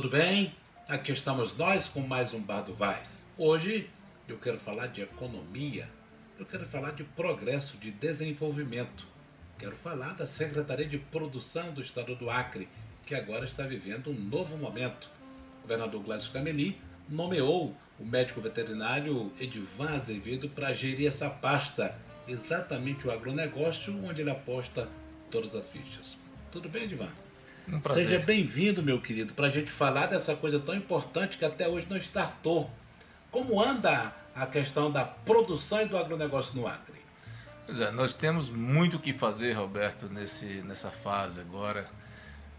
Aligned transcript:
Tudo 0.00 0.16
bem? 0.16 0.54
Aqui 0.88 1.12
estamos 1.12 1.54
nós 1.58 1.86
com 1.86 2.00
mais 2.00 2.32
um 2.32 2.40
Bar 2.40 2.62
do 2.62 2.72
Vaz. 2.72 3.28
Hoje 3.36 3.90
eu 4.26 4.38
quero 4.38 4.56
falar 4.56 4.86
de 4.86 5.02
economia, 5.02 5.86
eu 6.38 6.46
quero 6.46 6.64
falar 6.64 6.92
de 6.92 7.04
progresso, 7.04 7.76
de 7.76 7.90
desenvolvimento. 7.90 9.06
Quero 9.58 9.76
falar 9.76 10.14
da 10.14 10.24
Secretaria 10.24 10.88
de 10.88 10.96
Produção 10.96 11.70
do 11.74 11.82
Estado 11.82 12.14
do 12.14 12.30
Acre, 12.30 12.66
que 13.04 13.14
agora 13.14 13.44
está 13.44 13.66
vivendo 13.66 14.08
um 14.08 14.14
novo 14.14 14.56
momento. 14.56 15.10
O 15.58 15.62
governador 15.64 16.02
Glácio 16.02 16.32
Cameli 16.32 16.80
nomeou 17.06 17.76
o 17.98 18.04
médico 18.06 18.40
veterinário 18.40 19.30
Edivan 19.38 19.90
Azevedo 19.90 20.48
para 20.48 20.72
gerir 20.72 21.08
essa 21.08 21.28
pasta, 21.28 21.94
exatamente 22.26 23.06
o 23.06 23.10
agronegócio, 23.10 24.02
onde 24.02 24.22
ele 24.22 24.30
aposta 24.30 24.88
todas 25.30 25.54
as 25.54 25.68
fichas. 25.68 26.16
Tudo 26.50 26.70
bem, 26.70 26.84
Edivan? 26.84 27.10
Um. 27.72 27.80
Seja 27.92 28.18
bem-vindo, 28.18 28.82
meu 28.82 29.00
querido, 29.00 29.32
para 29.32 29.46
a 29.46 29.50
gente 29.50 29.70
falar 29.70 30.06
dessa 30.06 30.34
coisa 30.34 30.58
tão 30.58 30.74
importante 30.74 31.38
que 31.38 31.44
até 31.44 31.68
hoje 31.68 31.86
não 31.88 31.96
startou. 31.96 32.68
Como 33.30 33.62
anda 33.62 34.12
a 34.34 34.44
questão 34.44 34.90
da 34.90 35.04
produção 35.04 35.82
e 35.82 35.86
do 35.86 35.96
agronegócio 35.96 36.60
no 36.60 36.66
Acre? 36.66 37.00
Pois 37.66 37.78
é, 37.78 37.92
nós 37.92 38.12
temos 38.12 38.50
muito 38.50 38.96
o 38.96 38.98
que 38.98 39.12
fazer, 39.12 39.52
Roberto, 39.52 40.06
nesse, 40.06 40.46
nessa 40.62 40.90
fase 40.90 41.40
agora, 41.40 41.88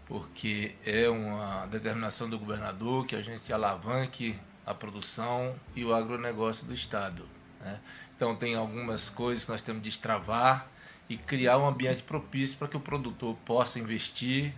porque 0.06 0.76
é 0.86 1.10
uma 1.10 1.66
determinação 1.66 2.30
do 2.30 2.38
governador 2.38 3.04
que 3.04 3.14
a 3.14 3.20
gente 3.20 3.52
alavanque 3.52 4.34
a 4.64 4.72
produção 4.72 5.54
e 5.76 5.84
o 5.84 5.92
agronegócio 5.94 6.64
do 6.64 6.72
Estado. 6.72 7.28
né? 7.60 7.80
Então, 8.16 8.34
tem 8.34 8.54
algumas 8.54 9.10
coisas 9.10 9.44
que 9.44 9.50
nós 9.50 9.60
temos 9.60 9.82
de 9.82 9.90
destravar 9.90 10.68
e 11.06 11.18
criar 11.18 11.58
um 11.58 11.66
ambiente 11.66 12.02
propício 12.02 12.56
para 12.56 12.68
que 12.68 12.76
o 12.78 12.80
produtor 12.80 13.36
possa 13.44 13.78
investir, 13.78 14.54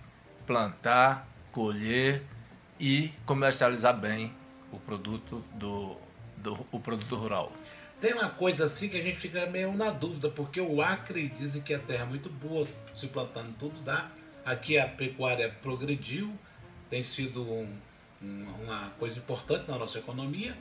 plantar, 0.46 1.26
colher 1.52 2.22
e 2.78 3.12
comercializar 3.24 3.96
bem 3.96 4.32
o 4.72 4.78
produto 4.78 5.44
do, 5.54 5.96
do 6.36 6.66
o 6.72 6.80
produto 6.80 7.14
rural. 7.16 7.52
Tem 8.00 8.12
uma 8.12 8.28
coisa 8.28 8.64
assim 8.64 8.88
que 8.88 8.98
a 8.98 9.00
gente 9.00 9.16
fica 9.16 9.46
meio 9.46 9.72
na 9.72 9.90
dúvida, 9.90 10.28
porque 10.28 10.60
o 10.60 10.82
Acre 10.82 11.28
dizem 11.28 11.62
que 11.62 11.72
a 11.72 11.78
terra 11.78 12.02
é 12.02 12.06
muito 12.06 12.28
boa, 12.28 12.66
se 12.92 13.06
plantando 13.06 13.54
tudo 13.58 13.80
dá. 13.80 14.10
Aqui 14.44 14.78
a 14.78 14.86
pecuária 14.86 15.48
progrediu, 15.62 16.30
tem 16.90 17.02
sido 17.02 17.42
um- 17.42 17.78
um- 18.20 18.46
uma 18.62 18.90
coisa 18.98 19.18
importante 19.18 19.70
na 19.70 19.78
nossa 19.78 19.98
economia. 19.98 20.54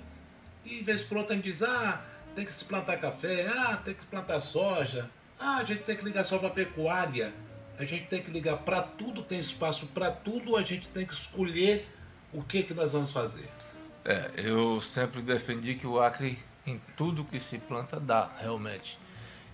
E 0.63 0.81
vez 0.81 1.03
por 1.03 1.17
outra 1.17 1.33
a 1.33 1.35
gente 1.35 1.45
diz, 1.45 1.63
ah, 1.63 2.01
tem 2.33 2.45
que 2.45 2.53
se 2.53 2.63
plantar 2.63 2.97
café, 2.97 3.47
ah, 3.47 3.75
tem 3.83 3.94
que 3.94 4.01
se 4.01 4.07
plantar 4.07 4.39
soja, 4.39 5.09
ah, 5.38 5.57
a 5.57 5.63
gente 5.65 5.83
tem 5.83 5.97
que 5.97 6.05
ligar 6.05 6.23
só 6.23 6.38
para 6.38 6.50
pecuária, 6.50 7.33
a 7.78 7.85
gente 7.85 8.06
tem 8.06 8.22
que 8.22 8.31
ligar 8.31 8.57
para 8.57 8.81
tudo, 8.81 9.23
tem 9.23 9.39
espaço 9.39 9.88
para 9.88 10.11
tudo, 10.11 10.56
a 10.56 10.61
gente 10.61 10.89
tem 10.89 11.06
que 11.06 11.13
escolher 11.13 11.88
o 12.31 12.44
que, 12.44 12.63
que 12.63 12.73
nós 12.73 12.94
vamos 12.94 13.11
fazer. 13.11 13.50
É, 14.06 14.31
eu 14.35 14.81
sempre 14.81 15.22
defendi 15.22 15.75
que 15.75 15.88
o 15.88 16.00
Acre, 16.00 16.38
em 16.66 16.79
tudo 16.97 17.23
que 17.23 17.39
se 17.39 17.57
planta, 17.57 18.00
dá, 18.00 18.29
realmente. 18.39 19.00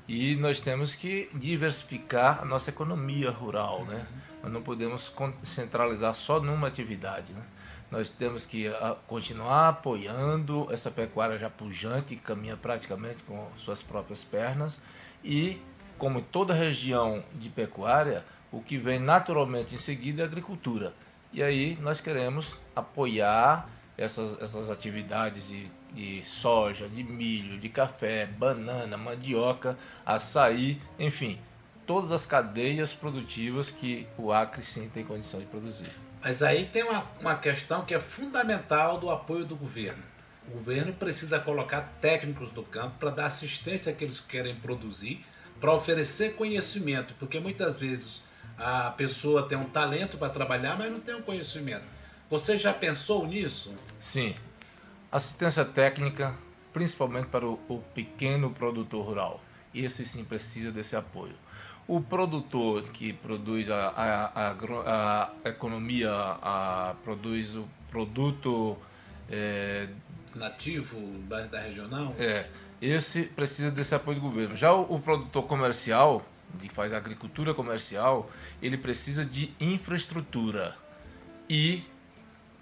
E 0.07 0.35
nós 0.37 0.59
temos 0.59 0.95
que 0.95 1.29
diversificar 1.35 2.41
a 2.41 2.45
nossa 2.45 2.71
economia 2.71 3.29
rural, 3.29 3.85
né? 3.85 4.07
Nós 4.41 4.51
não 4.51 4.61
podemos 4.61 5.13
centralizar 5.43 6.15
só 6.15 6.39
numa 6.39 6.67
atividade, 6.67 7.31
né? 7.31 7.43
Nós 7.91 8.09
temos 8.09 8.45
que 8.45 8.67
ah, 8.67 8.95
continuar 9.07 9.69
apoiando 9.69 10.67
essa 10.71 10.89
pecuária 10.89 11.37
já 11.37 11.49
pujante, 11.49 12.15
que 12.15 12.21
caminha 12.21 12.57
praticamente 12.57 13.21
com 13.23 13.47
suas 13.57 13.83
próprias 13.83 14.23
pernas. 14.23 14.79
E, 15.23 15.59
como 15.99 16.21
toda 16.21 16.53
região 16.53 17.23
de 17.35 17.49
pecuária, 17.49 18.25
o 18.51 18.61
que 18.61 18.77
vem 18.77 18.97
naturalmente 18.97 19.75
em 19.75 19.77
seguida 19.77 20.23
é 20.23 20.25
a 20.25 20.27
agricultura. 20.27 20.93
E 21.31 21.43
aí 21.43 21.77
nós 21.81 22.01
queremos 22.01 22.59
apoiar 22.75 23.69
essas, 23.95 24.41
essas 24.41 24.71
atividades 24.71 25.47
de, 25.47 25.69
de 25.93 26.23
soja, 26.25 26.87
de 26.87 27.03
milho, 27.03 27.59
de 27.59 27.69
café, 27.69 28.25
banana, 28.25 28.97
mandioca, 28.97 29.77
açaí, 30.05 30.81
enfim, 30.97 31.37
todas 31.85 32.11
as 32.11 32.25
cadeias 32.25 32.93
produtivas 32.93 33.69
que 33.69 34.07
o 34.17 34.31
Acre 34.31 34.63
sim 34.63 34.89
tem 34.89 35.03
condição 35.03 35.39
de 35.39 35.45
produzir. 35.45 35.89
Mas 36.21 36.41
aí 36.41 36.65
tem 36.65 36.83
uma, 36.83 37.05
uma 37.19 37.35
questão 37.35 37.85
que 37.85 37.93
é 37.93 37.99
fundamental 37.99 38.97
do 38.97 39.09
apoio 39.09 39.45
do 39.45 39.55
governo. 39.55 40.03
O 40.47 40.51
governo 40.51 40.93
precisa 40.93 41.39
colocar 41.39 41.93
técnicos 42.01 42.51
do 42.51 42.63
campo 42.63 42.95
para 42.99 43.11
dar 43.11 43.25
assistência 43.27 43.91
àqueles 43.91 44.19
que 44.19 44.27
querem 44.27 44.55
produzir, 44.55 45.23
para 45.59 45.73
oferecer 45.73 46.35
conhecimento, 46.35 47.13
porque 47.19 47.39
muitas 47.39 47.77
vezes 47.77 48.21
a 48.57 48.91
pessoa 48.91 49.47
tem 49.47 49.57
um 49.57 49.65
talento 49.65 50.17
para 50.17 50.29
trabalhar, 50.29 50.77
mas 50.77 50.91
não 50.91 50.99
tem 50.99 51.15
um 51.15 51.21
conhecimento. 51.21 51.83
Você 52.29 52.57
já 52.57 52.73
pensou 52.73 53.25
nisso? 53.25 53.73
Sim, 53.99 54.35
assistência 55.11 55.65
técnica, 55.65 56.35
principalmente 56.71 57.27
para 57.27 57.45
o, 57.45 57.59
o 57.67 57.79
pequeno 57.93 58.51
produtor 58.51 59.05
rural. 59.05 59.41
Esse 59.73 60.05
sim 60.05 60.23
precisa 60.23 60.71
desse 60.71 60.95
apoio. 60.95 61.33
O 61.87 62.01
produtor 62.01 62.83
que 62.89 63.13
produz 63.13 63.69
a, 63.69 63.89
a, 63.89 64.49
a 64.49 65.31
a 65.43 65.49
economia, 65.49 66.11
a, 66.11 66.95
produz 67.03 67.55
o 67.55 67.67
produto 67.89 68.77
é, 69.29 69.87
Nativo 70.35 70.99
da, 71.27 71.47
da 71.47 71.61
regional? 71.61 72.13
é, 72.19 72.47
esse 72.81 73.23
precisa 73.23 73.71
desse 73.71 73.93
apoio 73.93 74.19
do 74.19 74.21
governo. 74.21 74.55
Já 74.55 74.73
o, 74.73 74.95
o 74.95 74.99
produtor 74.99 75.43
comercial, 75.43 76.25
que 76.59 76.69
faz 76.69 76.93
agricultura 76.93 77.53
comercial, 77.53 78.29
ele 78.61 78.77
precisa 78.77 79.25
de 79.25 79.53
infraestrutura 79.59 80.75
e 81.49 81.83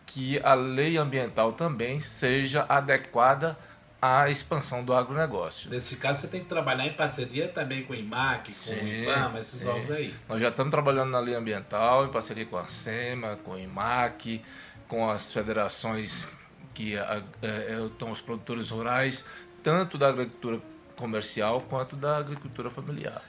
que 0.05 0.39
a 0.39 0.53
lei 0.53 0.97
ambiental 0.97 1.53
também 1.53 1.99
seja 1.99 2.65
adequada 2.67 3.57
à 4.01 4.29
expansão 4.29 4.83
do 4.83 4.93
agronegócio. 4.93 5.69
Nesse 5.69 5.95
caso, 5.95 6.21
você 6.21 6.27
tem 6.27 6.41
que 6.41 6.47
trabalhar 6.47 6.85
em 6.85 6.93
parceria 6.93 7.47
também 7.47 7.83
com 7.83 7.93
o 7.93 7.95
IMAC, 7.95 8.53
com 8.53 8.73
o 8.73 8.87
IPAMA, 8.87 9.39
esses 9.39 9.59
sim. 9.59 9.67
órgãos 9.67 9.91
aí. 9.91 10.13
Nós 10.29 10.39
já 10.39 10.49
estamos 10.49 10.71
trabalhando 10.71 11.11
na 11.11 11.19
lei 11.19 11.35
ambiental, 11.35 12.05
em 12.05 12.09
parceria 12.09 12.45
com 12.45 12.57
a 12.57 12.67
SEMA, 12.67 13.37
com 13.43 13.51
o 13.51 13.59
IMAC, 13.59 14.41
com 14.87 15.09
as 15.09 15.31
federações 15.31 16.29
que 16.73 16.95
eh, 16.95 17.23
eh, 17.41 17.87
estão 17.87 18.11
os 18.11 18.21
produtores 18.21 18.69
rurais, 18.69 19.25
tanto 19.67 19.97
da 19.97 20.07
agricultura 20.07 20.61
comercial 20.95 21.59
quanto 21.59 21.97
da 21.97 22.15
agricultura 22.15 22.69
familiar. 22.69 23.21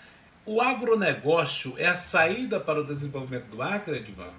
O 0.47 0.61
agronegócio 0.61 1.75
é 1.77 1.89
a 1.89 1.97
saída 1.97 2.61
para 2.61 2.79
o 2.79 2.87
desenvolvimento 2.87 3.47
do 3.47 3.61
Acre, 3.61 3.97
Edvan? 3.97 4.31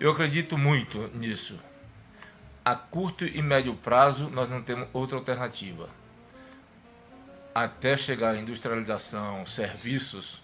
Eu 0.00 0.12
acredito 0.12 0.56
muito 0.56 1.08
nisso. 1.08 1.60
A 2.64 2.74
curto 2.74 3.26
e 3.26 3.42
médio 3.42 3.74
prazo, 3.74 4.30
nós 4.30 4.48
não 4.48 4.62
temos 4.62 4.88
outra 4.94 5.18
alternativa. 5.18 5.90
Até 7.54 7.98
chegar 7.98 8.30
à 8.30 8.38
industrialização, 8.38 9.44
serviços, 9.44 10.42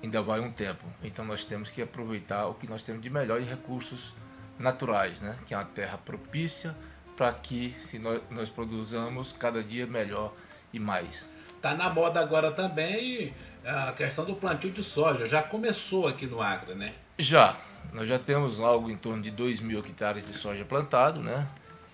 ainda 0.00 0.22
vai 0.22 0.38
um 0.38 0.52
tempo. 0.52 0.84
Então 1.02 1.24
nós 1.24 1.44
temos 1.44 1.72
que 1.72 1.82
aproveitar 1.82 2.46
o 2.46 2.54
que 2.54 2.68
nós 2.68 2.84
temos 2.84 3.02
de 3.02 3.10
melhor 3.10 3.40
recursos 3.40 4.14
naturais, 4.60 5.20
né? 5.20 5.36
que 5.48 5.54
é 5.54 5.56
uma 5.56 5.64
terra 5.64 5.98
propícia 5.98 6.72
para 7.20 7.34
que 7.34 7.76
se 7.84 7.98
nós, 7.98 8.22
nós 8.30 8.48
produzamos 8.48 9.30
cada 9.30 9.62
dia 9.62 9.86
melhor 9.86 10.32
e 10.72 10.80
mais. 10.80 11.30
Tá 11.60 11.74
na 11.74 11.90
moda 11.90 12.18
agora 12.18 12.50
também 12.50 13.34
a 13.62 13.92
questão 13.92 14.24
do 14.24 14.34
plantio 14.34 14.70
de 14.70 14.82
soja. 14.82 15.26
Já 15.26 15.42
começou 15.42 16.08
aqui 16.08 16.24
no 16.24 16.40
Acre, 16.40 16.74
né? 16.74 16.94
Já, 17.18 17.58
nós 17.92 18.08
já 18.08 18.18
temos 18.18 18.58
algo 18.58 18.90
em 18.90 18.96
torno 18.96 19.22
de 19.22 19.30
2 19.30 19.60
mil 19.60 19.80
hectares 19.80 20.26
de 20.26 20.32
soja 20.32 20.64
plantado, 20.64 21.20
né? 21.20 21.46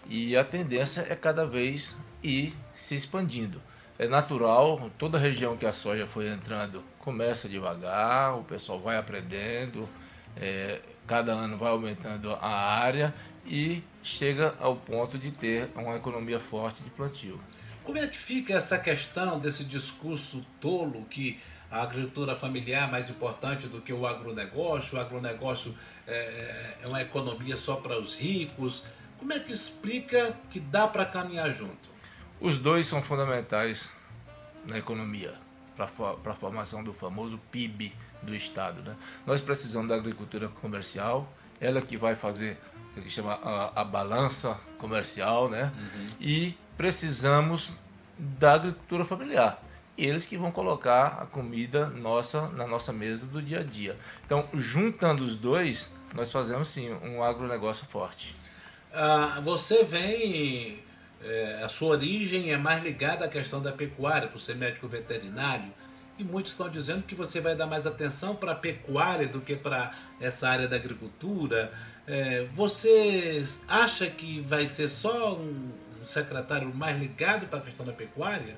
E 0.08 0.37
a 0.37 0.44
tendência 0.44 1.05
é 1.11 1.17
cada 1.17 1.44
vez 1.44 1.96
ir 2.23 2.55
se 2.76 2.94
expandindo. 2.94 3.61
é 3.99 4.06
natural, 4.06 4.88
toda 4.96 5.19
região 5.19 5.56
que 5.56 5.67
a 5.67 5.73
soja 5.73 6.06
foi 6.06 6.28
entrando 6.28 6.84
começa 7.00 7.49
devagar, 7.49 8.38
o 8.38 8.44
pessoal 8.44 8.78
vai 8.78 8.96
aprendendo, 8.96 9.88
é, 10.37 10.81
cada 11.05 11.32
ano 11.32 11.56
vai 11.56 11.70
aumentando 11.70 12.32
a 12.32 12.49
área 12.49 13.12
e 13.47 13.83
chega 14.03 14.55
ao 14.59 14.77
ponto 14.77 15.19
de 15.19 15.31
ter 15.31 15.71
uma 15.75 15.97
economia 15.97 16.41
forte 16.41 16.83
de 16.83 16.91
plantio. 16.91 17.41
Como 17.85 17.99
é 17.99 18.07
que 18.07 18.19
fica 18.19 18.55
essa 18.55 18.79
questão 18.79 19.39
desse 19.39 19.65
discurso 19.65 20.45
tolo 20.61 21.05
que 21.05 21.41
a 21.71 21.83
agricultura 21.83 22.35
familiar 22.35 22.89
é 22.89 22.91
mais 22.91 23.09
importante 23.09 23.69
do 23.69 23.81
que 23.81 23.93
o 23.93 24.07
agronegócio, 24.07 24.99
o 24.99 25.01
agronegócio 25.01 25.75
é, 26.07 26.79
é 26.83 26.89
uma 26.89 27.01
economia 27.03 27.57
só 27.57 27.77
para 27.77 27.99
os 27.99 28.15
ricos? 28.15 28.85
Como 29.19 29.33
é 29.33 29.39
que 29.39 29.53
explica 29.53 30.37
que 30.51 30.61
dá 30.61 30.89
para 30.89 31.05
caminhar 31.05 31.53
junto? 31.53 31.89
Os 32.41 32.59
dois 32.59 32.87
são 32.87 33.03
fundamentais 33.03 33.89
na 34.65 34.79
economia, 34.79 35.35
para 35.77 35.87
a 35.87 36.35
formação 36.35 36.83
do 36.83 36.93
famoso 36.93 37.39
PIB 37.51 37.93
do 38.23 38.35
Estado. 38.35 38.83
Né? 38.83 38.97
Nós 39.25 39.41
precisamos 39.41 39.89
da 39.89 39.95
agricultura 39.95 40.49
comercial, 40.49 41.33
ela 41.61 41.81
que 41.81 41.97
vai 41.97 42.15
fazer 42.15 42.59
que 43.03 43.11
chama 43.11 43.35
a, 43.35 43.81
a 43.81 43.85
balança 43.85 44.59
comercial, 44.79 45.49
né? 45.49 45.73
Uhum. 45.77 46.07
e 46.21 46.57
precisamos 46.77 47.79
da 48.19 48.55
agricultura 48.55 49.05
familiar. 49.05 49.63
Eles 49.97 50.27
que 50.27 50.37
vão 50.37 50.53
colocar 50.53 51.23
a 51.23 51.27
comida 51.27 51.87
nossa 51.87 52.49
na 52.49 52.67
nossa 52.67 52.93
mesa 52.93 53.25
do 53.27 53.41
dia 53.41 53.61
a 53.61 53.63
dia. 53.63 53.97
Então, 54.25 54.47
juntando 54.53 55.25
os 55.25 55.39
dois, 55.39 55.91
nós 56.15 56.31
fazemos 56.31 56.69
sim 56.69 56.93
um 57.03 57.23
agronegócio 57.23 57.87
forte. 57.87 58.35
Ah, 58.93 59.41
você 59.43 59.85
vem, 59.85 60.83
é, 61.23 61.63
a 61.63 61.69
sua 61.69 61.91
origem 61.91 62.53
é 62.53 62.59
mais 62.59 62.83
ligada 62.83 63.25
à 63.25 63.29
questão 63.29 63.63
da 63.63 63.73
pecuária, 63.73 64.29
por 64.29 64.39
ser 64.39 64.57
médico 64.57 64.87
veterinário, 64.87 65.73
e 66.19 66.25
muitos 66.25 66.53
estão 66.53 66.69
dizendo 66.69 67.03
que 67.03 67.15
você 67.15 67.41
vai 67.41 67.55
dar 67.55 67.67
mais 67.67 67.87
atenção 67.87 68.35
para 68.35 68.53
a 68.53 68.55
pecuária 68.55 69.29
do 69.29 69.41
que 69.41 69.55
para 69.55 69.95
essa 70.21 70.49
área 70.49 70.67
da 70.67 70.77
agricultura. 70.77 71.73
É, 72.06 72.47
você 72.55 73.44
acha 73.67 74.06
que 74.06 74.41
vai 74.41 74.67
ser 74.67 74.88
só 74.88 75.35
um 75.35 75.70
secretário 76.05 76.73
mais 76.75 76.99
ligado 76.99 77.47
para 77.47 77.58
a 77.58 77.62
questão 77.62 77.85
da 77.85 77.93
pecuária? 77.93 78.56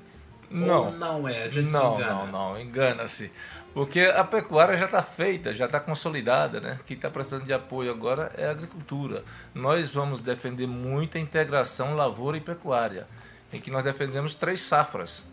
Não. 0.50 0.86
Ou 0.86 0.92
não 0.92 1.28
é? 1.28 1.44
A 1.44 1.50
gente 1.50 1.72
não, 1.72 1.98
não, 1.98 2.26
não, 2.26 2.60
engana-se. 2.60 3.30
Porque 3.74 4.00
a 4.00 4.24
pecuária 4.24 4.76
já 4.76 4.86
está 4.86 5.02
feita, 5.02 5.54
já 5.54 5.66
está 5.66 5.78
consolidada, 5.78 6.60
né? 6.60 6.80
Quem 6.86 6.96
está 6.96 7.10
precisando 7.10 7.44
de 7.44 7.52
apoio 7.52 7.90
agora 7.90 8.32
é 8.36 8.46
a 8.46 8.50
agricultura. 8.50 9.24
Nós 9.54 9.88
vamos 9.88 10.20
defender 10.20 10.66
muito 10.66 11.16
a 11.16 11.20
integração 11.20 11.94
lavoura 11.94 12.36
e 12.36 12.40
pecuária, 12.40 13.06
em 13.52 13.60
que 13.60 13.70
nós 13.70 13.84
defendemos 13.84 14.34
três 14.34 14.62
safras 14.62 15.24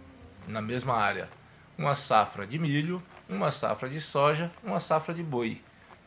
na 0.47 0.61
mesma 0.61 0.95
área. 0.95 1.29
Uma 1.77 1.95
safra 1.95 2.45
de 2.45 2.59
milho, 2.59 3.01
uma 3.27 3.51
safra 3.51 3.89
de 3.89 3.99
soja, 3.99 4.51
uma 4.63 4.79
safra 4.79 5.13
de 5.13 5.23
boi. 5.23 5.61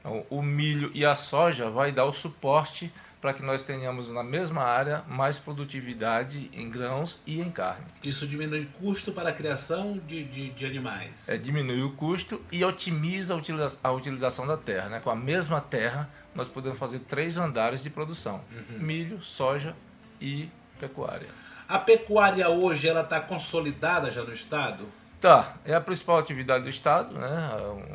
Então, 0.09 0.25
o 0.31 0.43
milho 0.43 0.91
e 0.95 1.05
a 1.05 1.15
soja 1.15 1.69
vai 1.69 1.93
dar 1.93 2.07
o 2.07 2.15
suporte 2.15 2.91
para 3.21 3.35
que 3.35 3.43
nós 3.43 3.65
tenhamos 3.65 4.09
na 4.09 4.23
mesma 4.23 4.63
área 4.63 5.03
mais 5.07 5.39
produtividade 5.39 6.49
em 6.53 6.71
grãos 6.71 7.21
e 7.27 7.41
em 7.41 7.51
carne. 7.51 7.85
Isso 8.03 8.27
diminui 8.27 8.63
o 8.63 8.67
custo 8.79 9.13
para 9.13 9.31
a 9.31 9.33
criação 9.33 10.01
de, 10.07 10.25
de, 10.25 10.51
de 10.51 10.65
animais. 10.65 11.29
É, 11.29 11.37
diminui 11.37 11.83
o 11.83 11.91
custo 11.93 12.41
e 12.51 12.65
otimiza 12.65 13.35
a, 13.35 13.37
utiliza 13.37 13.79
a 13.83 13.93
utilização 13.93 14.47
da 14.47 14.57
terra. 14.57 14.89
Né? 14.89 15.01
Com 15.01 15.11
a 15.11 15.17
mesma 15.17 15.61
terra, 15.61 16.09
nós 16.35 16.49
podemos 16.49 16.79
fazer 16.79 17.01
três 17.01 17.37
andares 17.37 17.83
de 17.83 17.91
produção: 17.91 18.41
uhum. 18.53 18.79
milho, 18.79 19.21
soja 19.21 19.77
e 20.21 20.49
pecuária. 20.81 21.29
A 21.69 21.79
pecuária 21.79 22.49
hoje 22.49 22.89
ela 22.89 23.03
está 23.03 23.21
consolidada 23.21 24.11
já 24.11 24.23
no 24.23 24.33
estado? 24.33 24.87
Tá, 25.21 25.57
é 25.65 25.75
a 25.75 25.81
principal 25.81 26.17
atividade 26.19 26.63
do 26.63 26.71
estado, 26.71 27.19
né? 27.19 27.51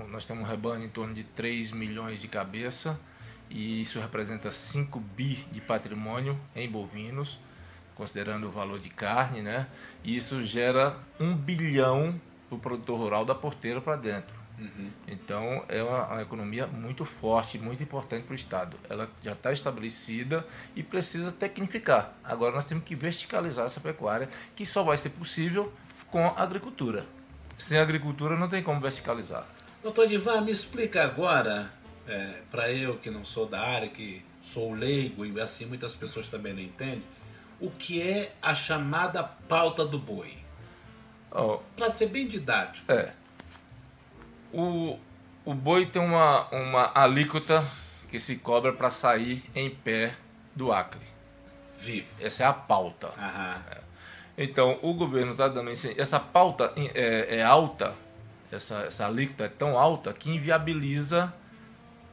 Nós 0.10 0.25
temos 0.25 0.44
um 0.44 0.46
rebanho 0.48 0.84
em 0.84 0.90
torno 0.90 1.14
de 1.14 1.24
3 1.24 1.72
milhões 1.72 2.20
de 2.20 2.28
cabeça 2.28 3.00
e 3.50 3.81
isso 3.81 3.98
representa 3.98 4.52
5 4.52 5.00
bi 5.00 5.36
de 5.50 5.62
patrimônio 5.62 6.38
em 6.54 6.70
bovinos, 6.70 7.40
considerando 7.96 8.48
o 8.48 8.52
valor 8.52 8.78
de 8.78 8.90
carne, 8.90 9.42
né? 9.42 9.68
E 10.04 10.18
isso 10.18 10.44
gera 10.44 10.98
1 11.18 11.34
bilhão 11.34 12.20
para 12.50 12.58
o 12.58 12.60
produtor 12.60 13.00
rural 13.00 13.24
da 13.24 13.34
porteira 13.34 13.80
para 13.80 13.96
dentro. 13.96 14.44
Uhum. 14.60 14.90
Então 15.08 15.64
é 15.68 15.81
uma, 15.81 16.08
uma, 16.08 16.22
economia 16.22 16.68
muito 16.68 17.06
forte, 17.06 17.58
muito 17.58 17.81
importante 17.81 18.26
para 18.26 18.34
o 18.34 18.36
Estado. 18.36 18.78
Ela 18.90 19.10
já 19.24 19.31
está 19.31 19.54
estabelecida 19.54 20.46
e 20.76 20.84
precisa 20.84 21.31
tecnificar. 21.31 22.14
Agora 22.24 22.54
nós 22.54 22.66
temos 22.66 22.84
que 22.84 22.96
verticalizar 22.96 23.66
essa 23.66 23.80
pecuária, 23.80 24.30
que 24.56 24.66
só 24.66 24.84
vai 24.84 24.98
ser 24.98 25.10
possível 25.12 25.72
com 26.13 26.27
a 26.27 26.44
agricultura. 26.44 27.07
Sem 27.57 27.80
agricultura 27.80 28.38
não 28.38 28.48
tem 28.48 28.62
como 28.62 28.80
verticalizar. 28.80 29.48
Doutor 29.81 30.07
Divan, 30.07 30.42
me 30.42 30.51
explica 30.51 31.04
agora 31.04 31.71
é, 32.07 32.36
para 32.51 32.71
eu 32.71 33.00
que 33.00 33.10
não 33.10 33.25
sou 33.25 33.48
da 33.48 33.60
área, 33.60 33.89
que 33.89 34.24
sou 34.39 34.74
leigo 34.74 35.25
e 35.25 35.42
assim 35.42 35.65
muitas 35.65 35.95
pessoas 35.95 36.27
também 36.27 36.54
não 36.54 36.62
entendem, 36.62 37.01
o 37.60 37.71
que 37.71 38.00
é 38.00 38.36
a 38.44 38.54
chamada 38.54 39.24
pauta 39.24 39.83
do 39.83 39.98
boi? 39.98 40.38
Oh, 41.31 41.57
para 41.75 41.89
ser 41.89 42.07
bem 42.07 42.27
didático. 42.27 42.92
É. 42.92 43.12
O, 44.54 45.00
o 45.44 45.54
boi 45.56 45.88
tem 45.88 46.00
uma, 46.00 46.48
uma 46.50 46.92
alíquota 46.94 47.66
que 48.12 48.19
se 48.19 48.36
cobra 48.36 48.71
para 48.71 48.92
sair 48.92 49.44
em 49.56 49.68
pé 49.71 50.13
do 50.56 50.71
Acre. 50.71 51.01
Vivo. 51.80 52.07
Essa 52.19 52.44
é 52.44 52.45
a 52.45 52.54
pauta. 52.54 53.07
É. 53.18 53.93
Então, 54.38 54.80
o 54.81 54.94
governo 54.94 55.33
está 55.33 55.47
dando 55.47 55.69
essa 55.69 56.19
pauta 56.19 56.74
é, 56.75 57.38
é 57.38 57.44
alta, 57.44 57.94
essa, 58.51 58.80
essa 58.81 59.06
alíquota 59.06 59.45
é 59.45 59.47
tão 59.47 59.77
alta 59.77 60.12
que 60.13 60.30
inviabiliza 60.30 61.33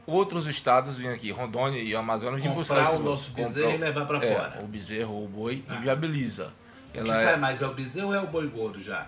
outros 0.05 0.47
estados 0.47 0.97
vinham 0.97 1.13
aqui, 1.13 1.31
Rondônia 1.31 1.81
e 1.81 1.95
Amazonas, 1.95 2.41
de 2.41 2.49
buscar 2.49 2.93
o 2.95 2.99
nosso 2.99 3.31
bezerro 3.31 3.71
e 3.71 3.77
levar 3.77 4.05
para 4.05 4.23
é, 4.23 4.35
fora. 4.35 4.61
O 4.61 4.67
bezerro 4.67 5.13
ou 5.13 5.25
o 5.25 5.27
boi 5.27 5.63
ah. 5.67 5.75
inviabiliza. 5.75 6.51
Ela 6.93 7.05
o 7.05 7.07
que 7.07 7.13
sai 7.13 7.33
é, 7.33 7.37
mais 7.37 7.61
é 7.61 7.67
o 7.67 7.73
bezerro 7.73 8.07
ou 8.07 8.15
é 8.15 8.19
o 8.19 8.27
boi 8.27 8.47
gordo 8.47 8.79
já? 8.79 9.07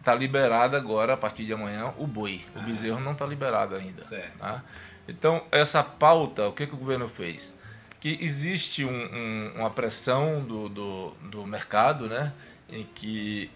Está 0.00 0.14
liberado 0.14 0.76
agora, 0.76 1.14
a 1.14 1.16
partir 1.16 1.44
de 1.44 1.52
amanhã, 1.52 1.92
o 1.96 2.06
boi. 2.06 2.44
O 2.56 2.58
ah. 2.58 2.62
bezerro 2.62 3.00
não 3.00 3.12
está 3.12 3.24
liberado 3.24 3.76
ainda. 3.76 4.02
Certo. 4.02 4.38
Tá? 4.38 4.62
Então, 5.06 5.44
essa 5.50 5.82
pauta, 5.82 6.48
o 6.48 6.52
que, 6.52 6.66
que 6.66 6.74
o 6.74 6.78
governo 6.78 7.08
fez? 7.08 7.56
Que 8.02 8.18
existe 8.20 8.84
um, 8.84 8.90
um, 8.90 9.52
uma 9.60 9.70
pressão 9.70 10.42
do, 10.42 10.68
do, 10.68 11.10
do 11.30 11.46
mercado, 11.46 12.06
né? 12.08 12.34
Em 12.68 12.84
que 12.84 13.48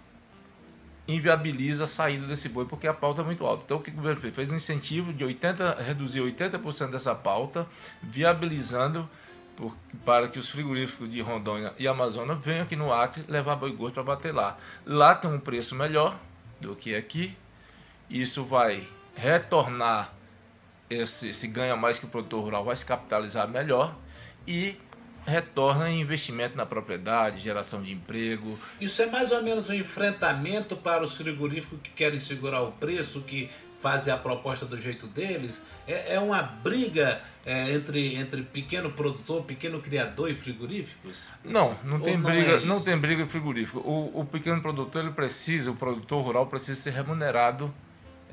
inviabiliza 1.09 1.85
a 1.85 1.89
saída 1.89 2.27
desse 2.27 2.49
boi 2.49 2.65
porque 2.65 2.87
a 2.87 2.95
pauta 2.95 3.23
é 3.23 3.25
muito 3.25 3.45
alta. 3.45 3.65
Então 3.65 3.79
o 3.79 3.83
que 3.83 3.91
o 3.91 3.95
governo 3.95 4.21
fez? 4.21 4.35
Fez 4.35 4.53
um 4.53 4.57
incentivo 4.57 5.13
de 5.13 5.25
80, 5.25 5.83
reduzir 5.83 6.21
80% 6.21 6.91
dessa 6.91 7.13
pauta, 7.13 7.67
viabilizando 8.01 9.11
por, 9.57 9.77
para 10.05 10.29
que 10.29 10.39
os 10.39 10.49
frigoríficos 10.49 11.11
de 11.11 11.21
Rondônia 11.21 11.75
e 11.77 11.89
Amazonas 11.89 12.39
venham 12.41 12.63
aqui 12.63 12.77
no 12.77 12.93
Acre 12.93 13.25
levar 13.27 13.57
boi 13.57 13.73
gordo 13.73 13.95
para 13.95 14.05
bater 14.05 14.33
lá. 14.33 14.57
Lá 14.85 15.15
tem 15.15 15.29
um 15.29 15.41
preço 15.41 15.75
melhor 15.75 16.17
do 16.61 16.77
que 16.77 16.95
aqui. 16.95 17.37
Isso 18.09 18.45
vai 18.45 18.87
retornar 19.17 20.13
esse, 20.89 21.31
esse 21.31 21.49
ganho 21.49 21.77
mais 21.77 21.99
que 21.99 22.07
o 22.07 22.09
produtor 22.09 22.45
rural 22.45 22.65
vai 22.65 22.77
se 22.77 22.87
capitalizar 22.87 23.49
melhor 23.49 23.97
e 24.47 24.77
retorna 25.27 25.91
em 25.91 26.01
investimento 26.01 26.57
na 26.57 26.65
propriedade, 26.65 27.41
geração 27.41 27.83
de 27.83 27.93
emprego. 27.93 28.59
Isso 28.81 29.03
é 29.03 29.07
mais 29.07 29.33
ou 29.33 29.43
menos 29.43 29.69
um 29.69 29.75
enfrentamento 29.75 30.77
para 30.77 31.03
os 31.03 31.17
frigoríficos 31.17 31.81
que 31.83 31.91
querem 31.91 32.21
segurar 32.21 32.63
o 32.63 32.73
preço, 32.73 33.21
que 33.23 33.51
fazem 33.81 34.13
a 34.13 34.17
proposta 34.17 34.65
do 34.65 34.81
jeito 34.81 35.07
deles. 35.07 35.67
É, 35.87 36.15
é 36.15 36.21
uma 36.21 36.43
briga 36.43 37.21
é, 37.45 37.73
entre, 37.73 38.15
entre 38.15 38.43
pequeno 38.43 38.91
produtor, 38.93 39.43
pequeno 39.45 39.81
criador 39.81 40.31
e 40.31 40.35
frigoríficos? 40.35 41.23
Não, 41.45 41.77
não 41.85 42.01
tem 42.01 42.17
não 42.17 42.31
briga, 42.31 42.53
é 42.53 42.61
não 42.61 42.81
tem 42.81 42.97
briga 42.97 43.27
frigorífico. 43.27 43.79
O, 43.81 44.21
o 44.21 44.25
pequeno 44.25 44.63
produtor 44.63 45.03
ele 45.03 45.13
precisa, 45.13 45.71
o 45.71 45.77
produtor 45.77 46.25
rural 46.25 46.47
precisa 46.47 46.81
ser 46.81 46.91
remunerado 46.91 47.73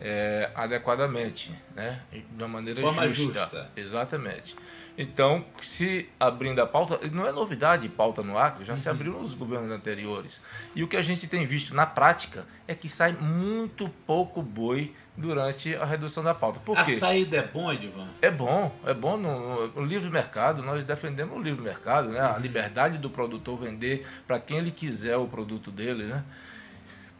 é, 0.01 0.51
adequadamente, 0.55 1.53
né? 1.75 2.01
De 2.11 2.43
uma 2.43 2.47
maneira 2.47 2.81
Forma 2.81 3.07
justa. 3.09 3.39
justa. 3.41 3.71
Exatamente. 3.75 4.55
Então, 4.95 5.43
se 5.63 6.07
abrindo 6.19 6.59
a 6.59 6.67
pauta, 6.67 6.99
não 7.11 7.25
é 7.25 7.31
novidade 7.31 7.89
pauta 7.89 8.21
no 8.21 8.37
Acre, 8.37 8.63
já 8.63 8.73
uhum. 8.73 8.79
se 8.79 8.89
abriu 8.89 9.13
nos 9.13 9.33
governos 9.33 9.71
anteriores. 9.71 10.39
E 10.75 10.83
o 10.83 10.87
que 10.87 10.95
a 10.95 11.01
gente 11.01 11.25
tem 11.25 11.47
visto 11.47 11.73
na 11.73 11.85
prática 11.85 12.45
é 12.67 12.75
que 12.75 12.87
sai 12.87 13.11
muito 13.11 13.89
pouco 14.05 14.41
boi 14.41 14.93
durante 15.17 15.75
a 15.75 15.83
redução 15.83 16.23
da 16.23 16.33
pauta. 16.35 16.59
Por 16.59 16.77
a 16.77 16.83
quê? 16.83 16.95
saída 16.95 17.37
é 17.37 17.41
bom, 17.41 17.71
Edvan? 17.71 18.07
É 18.21 18.29
bom, 18.29 18.71
é 18.85 18.93
bom 18.93 19.17
no, 19.17 19.67
no 19.69 19.83
livre 19.83 20.09
mercado, 20.11 20.61
nós 20.61 20.85
defendemos 20.85 21.35
o 21.35 21.41
livre 21.41 21.63
mercado, 21.63 22.09
né? 22.09 22.19
a 22.19 22.33
uhum. 22.33 22.39
liberdade 22.39 22.99
do 22.99 23.09
produtor 23.09 23.57
vender 23.57 24.07
para 24.27 24.39
quem 24.39 24.57
ele 24.57 24.71
quiser 24.71 25.17
o 25.17 25.27
produto 25.27 25.71
dele, 25.71 26.03
né? 26.03 26.23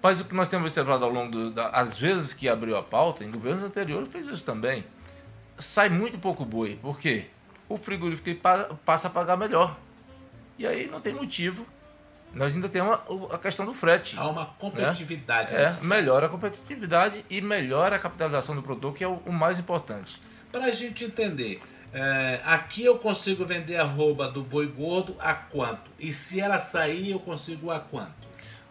Mas 0.02 0.20
o 0.20 0.26
que 0.26 0.36
nós 0.36 0.50
temos 0.50 0.68
observado 0.68 1.06
ao 1.06 1.10
longo 1.10 1.50
das 1.52 1.98
vezes 1.98 2.34
que 2.34 2.50
abriu 2.50 2.76
a 2.76 2.84
pauta, 2.84 3.24
em 3.24 3.32
governos 3.32 3.64
anteriores 3.64 4.12
fez 4.12 4.28
isso 4.28 4.46
também, 4.46 4.84
sai 5.58 5.88
muito 5.88 6.20
pouco 6.20 6.44
boi. 6.44 6.78
Por 6.82 7.00
quê? 7.00 7.28
O 7.74 7.78
frigorífico 7.78 8.30
passa 8.86 9.08
a 9.08 9.12
pagar 9.12 9.38
melhor. 9.38 9.78
E 10.58 10.68
aí 10.68 10.88
não 10.88 11.02
tem 11.02 11.14
motivo 11.14 11.66
nós 12.34 12.56
ainda 12.56 12.68
temos 12.68 12.98
a, 13.32 13.38
questão 13.38 13.66
do 13.66 13.74
frete. 13.74 14.18
Há 14.18 14.28
uma 14.28 14.46
competitividade. 14.46 15.54
É, 15.54 15.60
nesse 15.60 15.76
caso. 15.78 15.88
melhora 15.88 16.26
a 16.26 16.30
competitividade 16.30 17.24
e 17.30 17.40
melhora 17.42 17.96
a 17.96 18.00
capitalização 18.00 18.56
do 18.56 18.64
produtor, 18.64 18.94
que 18.94 19.04
é 19.04 19.08
o, 19.08 19.22
o 19.26 19.32
mais 19.32 19.60
importante. 19.60 20.20
Para 20.52 20.66
a 20.66 20.72
gente 20.72 21.06
entender, 21.06 21.62
é, 21.94 22.42
aqui 22.44 22.84
eu 22.84 22.98
consigo 22.98 23.46
vender 23.46 23.76
a 23.76 23.84
roupa 23.84 24.28
do 24.28 24.44
boi 24.44 24.66
gordo 24.68 25.16
a 25.20 25.34
quanto? 25.34 25.92
E 26.00 26.12
se 26.12 26.40
ela 26.40 26.58
sair, 26.58 27.12
eu 27.12 27.20
consigo 27.20 27.70
a 27.70 27.80
quanto? 27.80 28.24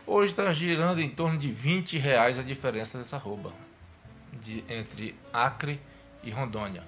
Hoje 0.05 0.33
está 0.33 0.53
girando 0.53 1.01
em 1.01 1.09
torno 1.09 1.39
de 1.39 1.53
20 1.53 1.99
reais 1.99 2.41
a 2.41 2.43
diferença 2.43 2.99
dessa 2.99 3.17
roupa 3.17 3.53
de, 4.33 4.65
entre 4.69 5.15
Acre 5.33 5.81
e 6.25 6.31
Rondônia. 6.33 6.83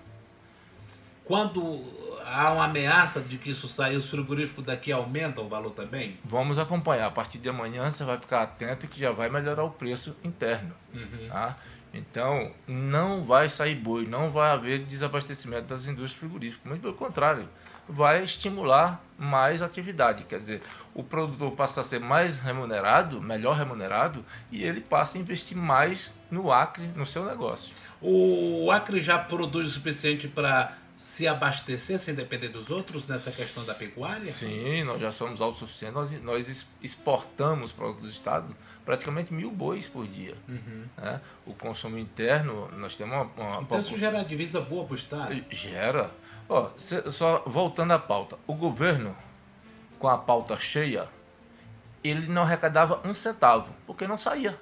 Quando 1.25 1.85
há 2.25 2.53
uma 2.53 2.65
ameaça 2.65 3.21
de 3.21 3.39
que 3.39 3.51
isso 3.51 3.69
sair, 3.69 3.97
os 3.97 4.07
frigoríficos 4.07 4.65
daqui 4.65 4.93
aumentam 4.93 5.45
o 5.45 5.49
valor 5.49 5.71
também? 5.71 6.19
Vamos 6.25 6.59
acompanhar. 6.59 7.07
A 7.07 7.11
partir 7.11 7.39
de 7.39 7.49
amanhã 7.49 7.91
você 7.91 8.05
vai 8.05 8.19
ficar 8.19 8.43
atento 8.43 8.87
que 8.89 8.99
já 9.01 9.13
vai 9.13 9.29
melhorar 9.29 9.65
o 9.65 9.71
preço 9.71 10.17
interno. 10.25 10.75
Tá? 11.29 11.57
Então, 11.93 12.51
não 12.67 13.25
vai 13.25 13.49
sair 13.49 13.77
boi, 13.77 14.05
não 14.07 14.31
vai 14.31 14.51
haver 14.51 14.81
desabastecimento 14.85 15.69
das 15.69 15.87
indústrias 15.87 16.13
frigoríficas. 16.13 16.67
Muito 16.67 16.83
pelo 16.83 16.95
contrário, 16.95 17.49
vai 17.89 18.25
estimular 18.25 19.01
mais 19.17 19.63
atividade. 19.63 20.25
Quer 20.25 20.41
dizer, 20.41 20.63
o 20.93 21.05
produtor 21.05 21.53
passa 21.53 21.83
a 21.83 21.85
ser 21.85 22.01
mais 22.01 22.41
remunerado, 22.41 23.23
melhor 23.23 23.57
remunerado, 23.57 24.25
e 24.51 24.65
ele 24.65 24.81
passa 24.81 25.17
a 25.17 25.21
investir 25.21 25.57
mais 25.57 26.19
no 26.31 26.51
Acre, 26.51 26.87
no 26.97 27.07
seu 27.07 27.25
negócio. 27.25 27.75
O 28.01 28.71
Acre 28.71 29.01
já 29.01 29.19
produz 29.19 29.69
o 29.69 29.71
suficiente 29.71 30.27
para 30.27 30.77
se 30.97 31.27
abastecer 31.27 31.99
sem 31.99 32.15
depender 32.15 32.49
dos 32.49 32.71
outros 32.71 33.07
nessa 33.09 33.31
questão 33.33 33.65
da 33.65 33.75
pecuária? 33.75 34.27
Sim, 34.27 34.85
nós 34.85 35.01
já 35.01 35.11
somos 35.11 35.41
autossuficientes, 35.41 35.95
nós, 35.95 36.23
nós 36.23 36.67
exportamos 36.81 37.73
para 37.73 37.87
outros 37.87 38.09
estados 38.09 38.55
praticamente 38.85 39.33
mil 39.33 39.51
bois 39.51 39.89
por 39.89 40.07
dia. 40.07 40.37
né? 40.97 41.21
O 41.47 41.55
consumo 41.55 41.99
interno, 41.99 42.71
nós 42.79 42.95
temos 42.95 43.15
uma, 43.15 43.25
uma 43.37 43.63
Então 43.63 43.81
isso 43.81 43.97
gera 43.97 44.19
uma 44.19 44.25
divisa 44.25 44.61
boa 44.61 44.85
para 44.85 44.93
o 44.93 44.97
Estado. 44.97 45.45
Gera. 45.51 46.11
Ó, 46.49 46.71
cê- 46.77 47.11
só 47.11 47.43
voltando 47.47 47.93
à 47.93 47.99
pauta. 47.99 48.39
O 48.47 48.55
governo, 48.55 49.17
com 49.99 50.07
a 50.09 50.19
pauta 50.19 50.59
cheia, 50.59 51.09
ele 52.05 52.29
não 52.29 52.43
arrecadava 52.43 53.01
um 53.05 53.15
centavo, 53.15 53.75
porque 53.87 54.07
não 54.07 54.19
saía. 54.19 54.59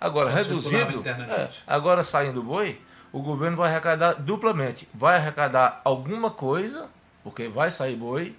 Agora, 0.00 0.30
Só 0.30 0.36
reduzido, 0.36 1.02
é, 1.08 1.48
agora 1.66 2.04
saindo 2.04 2.42
boi, 2.42 2.80
o 3.16 3.22
governo 3.22 3.56
vai 3.56 3.70
arrecadar 3.70 4.12
duplamente. 4.12 4.86
Vai 4.92 5.16
arrecadar 5.16 5.80
alguma 5.82 6.30
coisa, 6.30 6.90
porque 7.24 7.48
vai 7.48 7.70
sair 7.70 7.96
boi, 7.96 8.36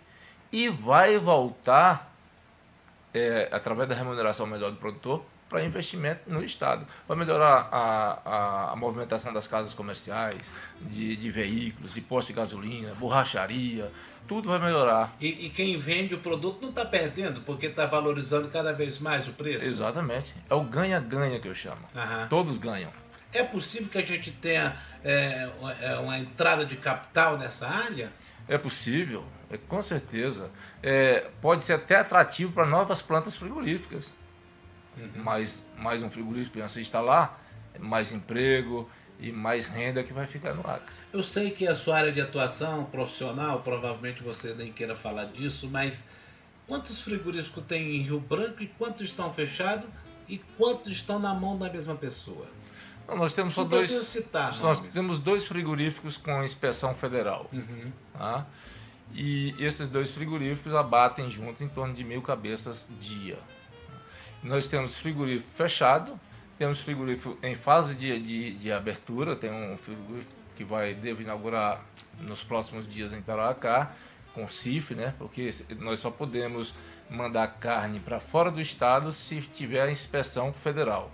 e 0.52 0.70
vai 0.70 1.18
voltar, 1.18 2.14
é, 3.12 3.50
através 3.52 3.90
da 3.90 3.96
remuneração 3.96 4.46
melhor 4.46 4.70
do 4.70 4.78
produtor, 4.78 5.26
para 5.50 5.64
investimento 5.64 6.22
no 6.28 6.44
Estado. 6.44 6.86
Vai 7.08 7.18
melhorar 7.18 7.68
a, 7.72 8.20
a, 8.24 8.72
a 8.74 8.76
movimentação 8.76 9.34
das 9.34 9.48
casas 9.48 9.74
comerciais, 9.74 10.54
de, 10.80 11.16
de 11.16 11.32
veículos, 11.32 11.96
de 11.96 12.02
postos 12.02 12.36
de 12.36 12.40
gasolina, 12.40 12.94
borracharia, 13.00 13.92
tudo 14.28 14.50
vai 14.50 14.60
melhorar. 14.60 15.16
E, 15.20 15.48
e 15.48 15.50
quem 15.50 15.76
vende 15.80 16.14
o 16.14 16.20
produto 16.20 16.62
não 16.62 16.70
está 16.70 16.86
perdendo, 16.86 17.42
porque 17.42 17.66
está 17.66 17.88
valorizando 17.88 18.48
cada 18.50 18.74
vez 18.74 19.00
mais 19.00 19.28
o 19.28 19.32
preço. 19.34 19.66
Exatamente. 19.66 20.36
É 20.48 20.54
o 20.54 20.62
ganha-ganha 20.62 21.40
que 21.40 21.48
eu 21.48 21.56
chamo. 21.56 21.82
Aham. 21.96 22.28
Todos 22.30 22.60
ganham. 22.60 22.92
É 23.34 23.44
possível 23.44 23.90
que 23.90 23.98
a 23.98 24.06
gente 24.06 24.32
tenha 24.32 24.78
é, 25.04 25.50
uma- 25.60 25.74
é, 25.74 25.98
uma 26.00 26.18
entrada 26.20 26.66
de 26.66 26.76
capital 26.76 27.38
nessa 27.38 27.68
área? 27.68 28.12
É 28.48 28.58
possível, 28.58 29.24
é, 29.50 29.58
com 29.58 29.82
certeza. 29.82 30.50
É, 30.82 31.30
pode 31.42 31.64
ser 31.64 31.74
até 31.74 31.96
atrativo 31.98 32.52
para 32.54 32.66
novas 32.66 33.02
plantas 33.02 33.36
frigoríficas. 33.36 34.12
Mais, 35.16 35.64
mais 35.78 36.02
um 36.02 36.10
frigorífico 36.10 36.68
se 36.68 36.82
instalar, 36.82 37.40
mais 37.80 38.12
emprego 38.12 38.90
e 39.20 39.32
mais 39.32 39.68
renda 39.68 40.04
que 40.04 40.12
vai 40.12 40.26
ficar 40.26 40.56
no 40.56 40.68
Acre. 40.68 40.92
Eu 41.14 41.22
sei 41.22 41.52
que 41.52 41.68
a 41.68 41.76
sua 41.76 41.98
área 42.00 42.12
de 42.12 42.20
atuação 42.20 42.86
profissional, 42.86 43.62
provavelmente 43.62 44.24
você 44.24 44.56
nem 44.56 44.72
queira 44.74 44.96
falar 44.96 45.26
disso, 45.26 45.70
mas 45.70 46.10
quantos 46.66 47.00
frigoríficos 47.00 47.64
tem 47.68 47.98
em 47.98 48.02
Rio 48.02 48.20
Branco 48.20 48.64
e 48.64 48.68
quantos 48.68 49.02
estão 49.02 49.32
fechados 49.32 49.86
e 50.28 50.40
quantos 50.58 50.92
estão 50.92 51.20
na 51.20 51.34
mão 51.34 51.56
da 51.58 51.70
mesma 51.70 51.96
pessoa? 51.96 52.48
Não, 53.08 53.16
nós 53.16 53.34
temos 53.34 53.54
só 53.54 53.62
Não 53.62 53.70
dois. 53.70 53.90
citar 53.90 54.52
Nós 54.60 54.80
nomes. 54.80 54.94
temos 54.94 55.20
dois 55.20 55.46
frigoríficos 55.46 56.18
com 56.18 56.44
inspeção 56.44 56.94
federal. 56.94 57.50
Uhum. 57.54 57.92
tá? 58.14 58.46
E 59.14 59.56
esses 59.60 59.88
dois 59.88 60.12
frigoríficos 60.12 60.76
abatem 60.76 61.30
juntos 61.30 61.62
em 61.62 61.70
torno 61.70 61.94
de 61.94 62.04
mil 62.04 62.22
cabeças 62.22 62.86
dia. 63.00 63.40
Nós 64.44 64.68
temos 64.68 64.98
frigorífico 64.98 65.50
fechado, 65.56 66.20
temos 66.58 66.82
frigorífico 66.82 67.38
em 67.42 67.56
fase 67.56 67.96
de, 67.96 68.20
de, 68.20 68.54
de 68.56 68.72
abertura, 68.72 69.36
tem 69.36 69.52
um 69.52 69.78
frigorífico 69.78 70.36
que 70.56 70.64
vai 70.64 70.94
deve 70.94 71.24
inaugurar 71.24 71.84
nos 72.20 72.44
próximos 72.44 72.88
dias 72.88 73.14
em 73.14 73.22
Tarauacá, 73.22 73.92
com 74.34 74.48
CIF, 74.50 74.94
né? 74.96 75.14
Porque 75.18 75.52
nós 75.80 76.00
só 76.00 76.12
podemos 76.12 76.74
mandar 77.10 77.48
carne 77.60 78.00
para 78.00 78.20
fora 78.20 78.52
do 78.52 78.60
estado 78.60 79.12
se 79.12 79.40
tiver 79.42 79.82
a 79.82 79.92
inspeção 79.92 80.52
federal. 80.52 81.12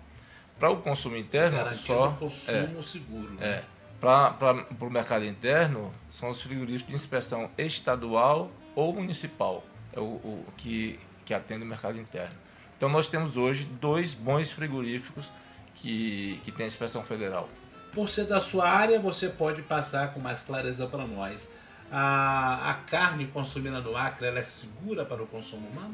Para 0.64 0.72
o 0.72 0.78
consumo 0.78 1.18
interno, 1.18 1.58
só 1.76 2.12
consumo 2.12 2.82
seguro. 2.82 3.34
né? 3.34 3.46
é, 3.46 3.64
para 4.00 4.66
o 4.80 4.90
mercado 4.90 5.26
interno, 5.26 5.94
são 6.10 6.30
os 6.30 6.40
frigoríficos 6.40 6.88
de 6.88 6.96
inspeção 6.96 7.52
estadual 7.58 8.50
ou 8.74 8.94
municipal, 8.94 9.62
é 9.92 10.00
o, 10.00 10.04
o 10.04 10.46
que, 10.56 10.98
que 11.26 11.34
atende 11.34 11.64
o 11.64 11.66
mercado 11.66 12.00
interno. 12.00 12.34
Então, 12.78 12.88
nós 12.88 13.08
temos 13.08 13.36
hoje 13.36 13.66
dois 13.66 14.14
bons 14.14 14.54
frigoríficos 14.54 15.30
que, 15.76 16.40
que 16.46 16.52
têm 16.54 16.66
inspeção 16.66 17.04
federal. 17.04 17.50
Por 17.92 18.08
ser 18.08 18.24
da 18.24 18.40
sua 18.40 18.70
área, 18.70 18.98
você 19.02 19.28
pode 19.28 19.64
passar 19.64 20.14
com 20.14 20.22
mais 20.22 20.44
clareza 20.44 20.88
para 20.88 21.06
nós. 21.06 21.52
A, 21.92 22.72
a 22.72 22.74
carne 22.90 23.28
consumida 23.28 23.82
no 23.82 23.98
Acre 23.98 24.28
ela 24.28 24.40
é 24.40 24.44
segura 24.44 25.04
para 25.04 25.22
o 25.22 25.28
consumo 25.28 25.68
humano? 25.68 25.94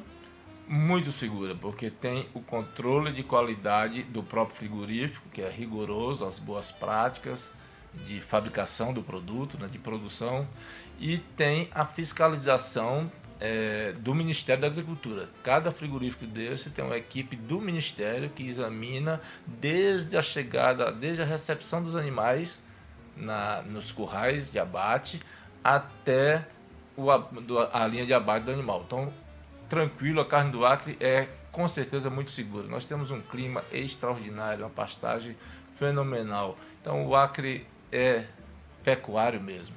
Muito 0.71 1.11
segura, 1.11 1.55
porque 1.55 1.89
tem 1.89 2.29
o 2.31 2.41
controle 2.41 3.11
de 3.11 3.23
qualidade 3.23 4.03
do 4.03 4.21
próprio 4.21 4.55
frigorífico, 4.55 5.27
que 5.33 5.41
é 5.41 5.49
rigoroso, 5.49 6.23
as 6.23 6.37
boas 6.37 6.69
práticas 6.69 7.51
de 8.05 8.21
fabricação 8.21 8.93
do 8.93 9.01
produto, 9.01 9.57
né, 9.57 9.65
de 9.65 9.79
produção, 9.79 10.47
e 10.99 11.17
tem 11.17 11.69
a 11.73 11.85
fiscalização 11.85 13.11
eh, 13.39 13.95
do 13.97 14.13
Ministério 14.13 14.61
da 14.61 14.67
Agricultura. 14.67 15.27
Cada 15.43 15.71
frigorífico 15.71 16.27
desse 16.27 16.69
tem 16.69 16.85
uma 16.85 16.97
equipe 16.97 17.35
do 17.35 17.59
Ministério 17.59 18.29
que 18.29 18.43
examina 18.43 19.19
desde 19.47 20.17
a 20.17 20.21
chegada, 20.21 20.91
desde 20.91 21.23
a 21.23 21.25
recepção 21.25 21.81
dos 21.81 21.95
animais 21.95 22.61
na, 23.17 23.63
nos 23.63 23.91
currais 23.91 24.51
de 24.51 24.59
abate 24.59 25.19
até 25.63 26.47
o, 26.95 27.09
a 27.09 27.87
linha 27.87 28.05
de 28.05 28.13
abate 28.13 28.45
do 28.45 28.51
animal. 28.51 28.83
Então, 28.85 29.11
tranquilo, 29.69 30.19
a 30.19 30.25
carne 30.25 30.51
do 30.51 30.65
Acre 30.65 30.97
é 30.99 31.29
com 31.51 31.67
certeza 31.67 32.09
muito 32.09 32.31
segura. 32.31 32.67
Nós 32.67 32.85
temos 32.85 33.11
um 33.11 33.21
clima 33.21 33.63
extraordinário, 33.71 34.63
uma 34.63 34.69
pastagem 34.69 35.35
fenomenal. 35.77 36.57
Então, 36.81 37.05
o 37.05 37.15
Acre 37.15 37.65
é 37.91 38.25
pecuário 38.83 39.41
mesmo. 39.41 39.75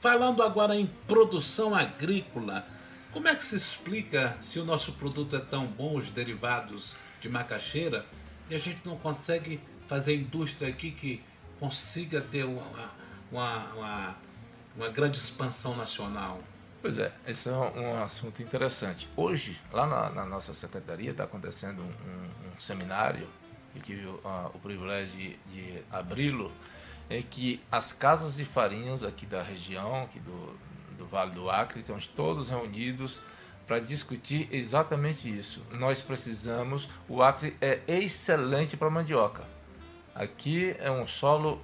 Falando 0.00 0.42
agora 0.42 0.74
em 0.76 0.86
produção 1.06 1.74
agrícola, 1.74 2.66
como 3.12 3.28
é 3.28 3.34
que 3.34 3.44
se 3.44 3.56
explica 3.56 4.36
se 4.40 4.58
o 4.58 4.64
nosso 4.64 4.94
produto 4.94 5.36
é 5.36 5.38
tão 5.38 5.66
bom, 5.66 5.96
os 5.96 6.10
derivados 6.10 6.96
de 7.20 7.28
macaxeira, 7.28 8.04
e 8.50 8.54
a 8.54 8.58
gente 8.58 8.80
não 8.84 8.96
consegue 8.96 9.60
fazer 9.86 10.16
indústria 10.16 10.68
aqui 10.68 10.90
que 10.90 11.22
consiga 11.60 12.20
ter 12.20 12.44
uma, 12.44 12.90
uma, 13.30 13.64
uma, 13.74 14.16
uma 14.76 14.88
grande 14.88 15.18
expansão 15.18 15.76
nacional? 15.76 16.40
Pois 16.82 16.98
é, 16.98 17.12
esse 17.28 17.48
é 17.48 17.52
um, 17.52 18.02
assunto 18.02 18.42
interessante. 18.42 19.08
Hoje, 19.16 19.58
lá 19.72 19.86
na, 19.86 20.10
na 20.10 20.26
nossa 20.26 20.52
secretaria, 20.52 21.12
está 21.12 21.24
acontecendo 21.24 21.80
um, 21.80 21.84
um- 21.86 22.56
um 22.56 22.60
seminário, 22.60 23.28
eu 23.74 23.80
tive 23.82 24.08
a- 24.24 24.50
o 24.52 24.58
privilégio 24.58 25.16
de, 25.16 25.36
de 25.52 25.82
abri-lo, 25.92 26.50
em 27.08 27.22
que 27.22 27.60
as 27.70 27.92
casas 27.92 28.34
de 28.36 28.44
farinhas 28.44 29.04
aqui 29.04 29.24
da 29.26 29.42
região, 29.42 30.02
aqui 30.02 30.18
do, 30.18 30.56
do 30.98 31.06
Vale 31.06 31.30
do 31.30 31.48
Acre, 31.48 31.80
estamos 31.80 32.06
todos 32.08 32.48
reunidos 32.48 33.20
para 33.66 33.78
discutir 33.78 34.48
exatamente 34.50 35.28
isso. 35.28 35.64
Nós 35.70 36.02
precisamos, 36.02 36.88
o 37.08 37.22
Acre 37.22 37.56
é 37.60 37.80
excelente 37.86 38.76
para 38.76 38.90
mandioca. 38.90 39.44
Aqui 40.14 40.74
é 40.80 40.90
um 40.90 41.06
solo 41.06 41.62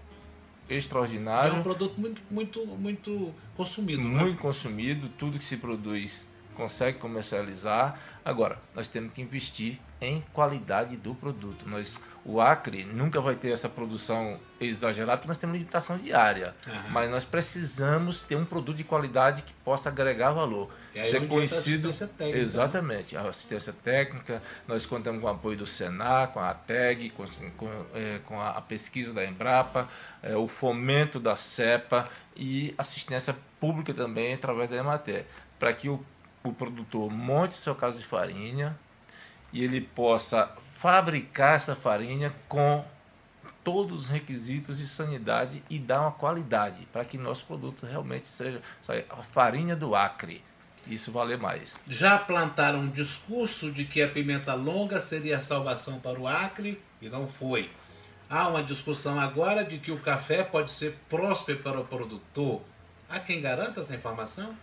E 0.69 0.75
é 0.75 0.77
extraordinário 0.77 1.55
um 1.55 1.63
produto 1.63 1.99
muito, 1.99 2.21
muito, 2.31 2.67
muito 2.67 3.35
consumido, 3.57 4.03
não 4.03 4.21
é? 4.21 4.23
muito 4.25 4.39
consumido, 4.41 5.09
tudo 5.19 5.39
que 5.39 5.45
se 5.45 5.57
produz 5.57 6.27
consegue 6.55 6.99
comercializar. 6.99 7.99
Agora, 8.25 8.61
nós 8.75 8.89
temos 8.89 9.13
que 9.13 9.23
investir 9.23 9.79
em 10.01 10.23
qualidade 10.33 10.97
do 10.97 11.15
produto. 11.15 11.69
Nós 11.69 11.99
O 12.25 12.41
Acre 12.41 12.85
nunca 12.85 13.21
vai 13.21 13.35
ter 13.35 13.51
essa 13.51 13.69
produção 13.69 14.39
exagerada, 14.61 15.17
porque 15.19 15.29
nós 15.29 15.39
temos 15.39 15.55
limitação 15.55 15.97
de 15.97 16.13
área. 16.13 16.55
Aham. 16.67 16.89
Mas 16.91 17.11
nós 17.11 17.25
precisamos 17.25 18.21
ter 18.21 18.37
um 18.37 18.45
produto 18.45 18.77
de 18.77 18.85
qualidade 18.85 19.43
que 19.43 19.53
possa 19.65 19.89
agregar 19.89 20.33
valor. 20.33 20.71
E 20.95 20.99
aí 20.99 21.11
Ser 21.11 21.17
entra 21.17 21.27
a 21.27 21.31
conhecido. 21.31 21.89
assistência 21.89 22.07
técnica, 22.07 22.39
né? 22.39 22.45
Exatamente. 22.45 23.17
A 23.17 23.23
assistência 23.23 23.73
técnica, 23.73 24.43
nós 24.67 24.85
contamos 24.85 25.21
com 25.21 25.27
o 25.27 25.31
apoio 25.31 25.57
do 25.57 25.67
Senar, 25.67 26.29
com 26.29 26.41
a 26.41 26.53
TEG, 26.53 27.11
com, 27.11 27.25
com, 27.57 27.71
eh, 27.95 28.21
com 28.27 28.41
a 28.41 28.61
pesquisa 28.61 29.13
da 29.13 29.25
Embrapa, 29.25 29.89
eh, 30.23 30.37
o 30.37 30.47
fomento 30.49 31.19
da 31.19 31.37
CEPA 31.37 32.09
e 32.37 32.75
assistência 32.77 33.35
pública 33.59 33.95
também 33.95 34.35
através 34.35 34.69
da 34.69 34.77
Emater, 34.77 35.25
para 35.59 35.73
que 35.73 35.89
o, 35.89 36.05
o 36.45 36.53
produtor 36.53 37.11
monte 37.11 37.55
seu 37.55 37.75
caso 37.75 37.99
de 37.99 38.05
farinha 38.05 38.77
e 39.53 39.65
ele 39.65 39.81
possa 39.81 40.51
fabricar 40.81 41.57
essa 41.57 41.75
farinha 41.75 42.33
com 42.49 42.85
todos 43.65 44.03
os 44.03 44.09
requisitos 44.09 44.79
de 44.79 44.87
sanidade 44.87 45.63
e 45.69 45.79
dar 45.79 46.03
uma 46.03 46.13
qualidade 46.13 46.87
para 46.93 47.05
que 47.05 47.19
nosso 47.19 47.45
produto 47.45 47.85
realmente 47.85 48.29
seja 48.29 48.63
a 49.11 49.23
farinha 49.23 49.75
do 49.75 49.95
Acre. 49.95 50.43
Isso 50.87 51.13
vale 51.13 51.37
mais. 51.37 51.79
Já 51.87 52.17
plantaram 52.17 52.79
um 52.79 52.89
discurso 52.89 53.71
de 53.71 53.85
que 53.85 54.01
a 54.01 54.09
pimenta 54.09 54.55
longa 54.55 55.01
seria 55.01 55.37
a 55.37 55.41
salvação 55.41 56.01
para 56.01 56.19
o 56.19 56.27
Acre 56.27 56.81
e 57.03 57.09
não 57.09 57.27
foi. 57.27 57.71
Há 58.31 58.49
uma 58.49 58.63
discussão 58.63 59.19
agora 59.21 59.65
de 59.65 59.79
que 59.79 59.91
o 59.91 59.99
café 59.99 60.43
pode 60.43 60.71
ser 60.71 60.97
próspero 61.09 61.59
para 61.59 61.81
o 61.81 61.85
produtor. 61.85 62.63
Há 63.09 63.19
quem 63.19 63.41
garanta 63.41 63.81
essa 63.81 63.95
informação? 63.95 64.55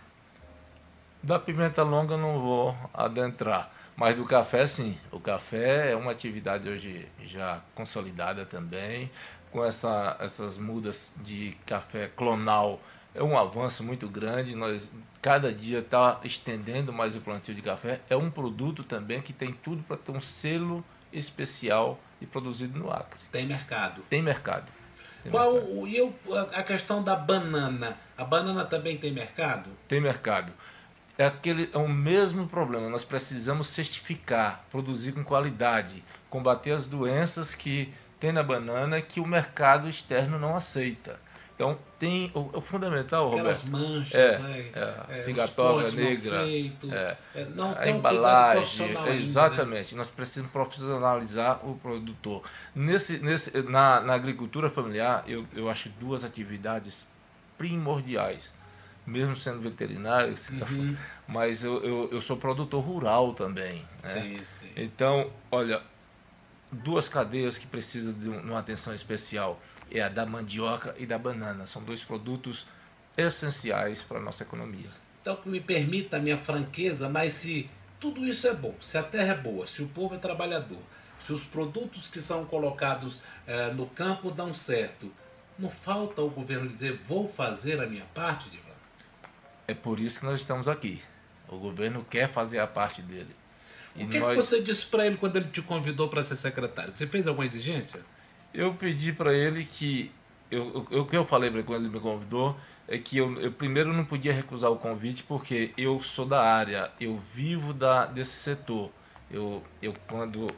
Da 1.22 1.38
pimenta 1.38 1.82
longa 1.82 2.16
não 2.16 2.40
vou 2.40 2.76
adentrar, 2.94 3.70
mas 3.96 4.14
do 4.16 4.24
café 4.24 4.66
sim. 4.66 4.98
O 5.10 5.18
café 5.18 5.92
é 5.92 5.96
uma 5.96 6.12
atividade 6.12 6.68
hoje 6.68 7.08
já 7.24 7.60
consolidada 7.74 8.44
também, 8.44 9.10
com 9.50 9.64
essa, 9.64 10.16
essas 10.20 10.58
mudas 10.58 11.12
de 11.16 11.56
café 11.64 12.10
clonal. 12.14 12.80
É 13.14 13.22
um 13.22 13.38
avanço 13.38 13.82
muito 13.82 14.06
grande, 14.08 14.54
nós 14.54 14.90
cada 15.22 15.50
dia 15.52 15.78
está 15.78 16.20
estendendo 16.22 16.92
mais 16.92 17.16
o 17.16 17.20
plantio 17.20 17.54
de 17.54 17.62
café. 17.62 18.00
É 18.10 18.16
um 18.16 18.30
produto 18.30 18.84
também 18.84 19.22
que 19.22 19.32
tem 19.32 19.52
tudo 19.52 19.82
para 19.84 19.96
ter 19.96 20.12
um 20.12 20.20
selo 20.20 20.84
especial 21.12 21.98
e 22.20 22.26
produzido 22.26 22.78
no 22.78 22.90
Acre. 22.92 23.18
Tem 23.32 23.46
mercado. 23.46 24.02
Tem 24.10 24.20
mercado. 24.22 24.70
Tem 25.22 25.32
Qual 25.32 25.54
mercado. 25.54 25.78
o- 25.80 25.86
e 25.88 25.96
eu, 25.96 26.14
a 26.52 26.62
questão 26.62 27.02
da 27.02 27.16
banana? 27.16 27.96
A 28.18 28.24
banana 28.24 28.64
também 28.64 28.96
tem 28.98 29.12
mercado? 29.12 29.70
tem 29.88 30.00
mercado. 30.00 30.52
É, 31.18 31.26
aquele, 31.26 31.70
é 31.72 31.78
o 31.78 31.88
mesmo 31.88 32.46
problema. 32.46 32.88
Nós 32.88 33.04
precisamos 33.04 33.68
certificar, 33.68 34.64
produzir 34.70 35.12
com 35.12 35.24
qualidade, 35.24 36.04
combater 36.28 36.72
as 36.72 36.86
doenças 36.86 37.54
que 37.54 37.92
tem 38.20 38.32
na 38.32 38.42
banana 38.42 39.00
que 39.00 39.20
o 39.20 39.26
mercado 39.26 39.88
externo 39.88 40.38
não 40.38 40.56
aceita. 40.56 41.18
Então, 41.56 41.78
tem 41.98 42.30
o, 42.34 42.58
o 42.58 42.60
fundamental, 42.60 43.32
Aquelas 43.32 43.62
Roberto, 43.62 43.88
manchas, 43.88 44.14
É, 44.14 44.38
né? 44.38 44.70
é, 44.74 45.46
cortes 45.54 45.94
mal 45.94 46.04
negra, 46.04 46.44
feitos, 46.44 46.92
é, 46.92 47.16
é, 47.34 47.44
não 47.46 47.74
a 47.74 47.88
embalagem, 47.88 48.62
profissional 48.62 49.04
ainda, 49.04 49.14
né? 49.14 49.22
exatamente. 49.22 49.94
Nós 49.94 50.08
precisamos 50.08 50.52
profissionalizar 50.52 51.66
o 51.66 51.74
produtor. 51.78 52.42
Nesse, 52.74 53.18
nesse, 53.20 53.50
na, 53.62 54.02
na 54.02 54.12
agricultura 54.12 54.68
familiar, 54.68 55.24
eu, 55.26 55.46
eu 55.54 55.70
acho 55.70 55.88
duas 55.98 56.24
atividades 56.24 57.10
primordiais, 57.56 58.52
mesmo 59.06 59.36
sendo 59.36 59.60
veterinário, 59.60 60.34
Uhum. 60.50 60.96
mas 61.28 61.62
eu, 61.64 61.82
eu, 61.84 62.08
eu 62.12 62.20
sou 62.20 62.36
produtor 62.36 62.82
rural 62.84 63.34
também. 63.34 63.84
né? 64.02 64.22
Sim, 64.22 64.44
sim. 64.44 64.68
Então, 64.76 65.30
olha, 65.50 65.80
duas 66.72 67.08
cadeias 67.08 67.56
que 67.58 67.66
precisam 67.66 68.12
de 68.12 68.28
um- 68.28 68.40
uma 68.40 68.58
atenção 68.58 68.94
especial 68.94 69.60
é 69.90 70.00
a 70.02 70.08
da 70.08 70.26
mandioca 70.26 70.94
e 70.98 71.06
da 71.06 71.16
banana. 71.18 71.66
São 71.66 71.82
dois 71.82 72.02
produtos 72.02 72.66
essenciais 73.16 74.02
para 74.02 74.18
a 74.18 74.20
nossa 74.20 74.42
economia. 74.42 74.90
Então, 75.22 75.36
que 75.36 75.48
me 75.48 75.60
permita 75.60 76.16
a 76.16 76.20
minha 76.20 76.36
franqueza, 76.36 77.08
mas 77.08 77.32
se 77.34 77.68
tudo 77.98 78.26
isso 78.26 78.46
é 78.46 78.54
bom, 78.54 78.74
se 78.80 78.98
a 78.98 79.02
terra 79.02 79.32
é 79.32 79.36
boa, 79.36 79.66
se 79.66 79.82
o 79.82 79.88
povo 79.88 80.14
é 80.14 80.18
trabalhador, 80.18 80.78
se 81.20 81.32
os 81.32 81.44
produtos 81.44 82.08
que 82.08 82.20
são 82.20 82.44
colocados 82.44 83.20
eh, 83.46 83.72
no 83.72 83.86
campo 83.86 84.30
dão 84.30 84.52
certo, 84.52 85.10
não 85.58 85.70
falta 85.70 86.20
o 86.20 86.28
governo 86.30 86.68
dizer 86.68 87.00
vou 87.08 87.26
fazer 87.26 87.80
a 87.80 87.86
minha 87.86 88.04
parte, 88.14 88.50
Divan? 88.50 88.65
É 89.68 89.74
por 89.74 89.98
isso 90.00 90.20
que 90.20 90.26
nós 90.26 90.40
estamos 90.40 90.68
aqui. 90.68 91.02
O 91.48 91.56
governo 91.58 92.04
quer 92.08 92.28
fazer 92.30 92.58
a 92.58 92.66
parte 92.66 93.02
dele. 93.02 93.34
E 93.94 94.04
O 94.04 94.06
que, 94.06 94.12
que 94.14 94.18
nós, 94.18 94.36
você 94.36 94.60
disse 94.60 94.86
para 94.86 95.06
ele 95.06 95.16
quando 95.16 95.36
ele 95.36 95.46
te 95.48 95.62
convidou 95.62 96.08
para 96.08 96.22
ser 96.22 96.36
secretário? 96.36 96.94
Você 96.94 97.06
fez 97.06 97.26
alguma 97.26 97.46
exigência? 97.46 98.00
eu 98.54 98.72
pedi 98.72 99.12
para 99.12 99.34
ele 99.34 99.64
que 99.66 100.10
eu, 100.50 100.86
eu- 100.90 101.02
o 101.02 101.06
que 101.06 101.14
eu 101.16 101.26
falei 101.26 101.50
para 101.50 101.58
ele 101.58 101.66
quando 101.66 101.84
ele 101.84 101.92
me 101.92 102.00
convidou 102.00 102.56
é 102.88 102.96
que 102.96 103.18
eu, 103.18 103.38
eu 103.40 103.52
primeiro 103.52 103.92
não 103.92 104.04
podia 104.04 104.32
recusar 104.32 104.70
o 104.70 104.76
convite 104.76 105.22
porque 105.24 105.72
eu 105.76 106.02
sou 106.02 106.24
da 106.24 106.40
área, 106.42 106.90
eu 106.98 107.20
vivo 107.34 107.74
da, 107.74 108.06
desse 108.06 108.30
setor. 108.32 108.90
Eu, 109.30 109.62
eu 109.82 109.94
quando 110.08 110.48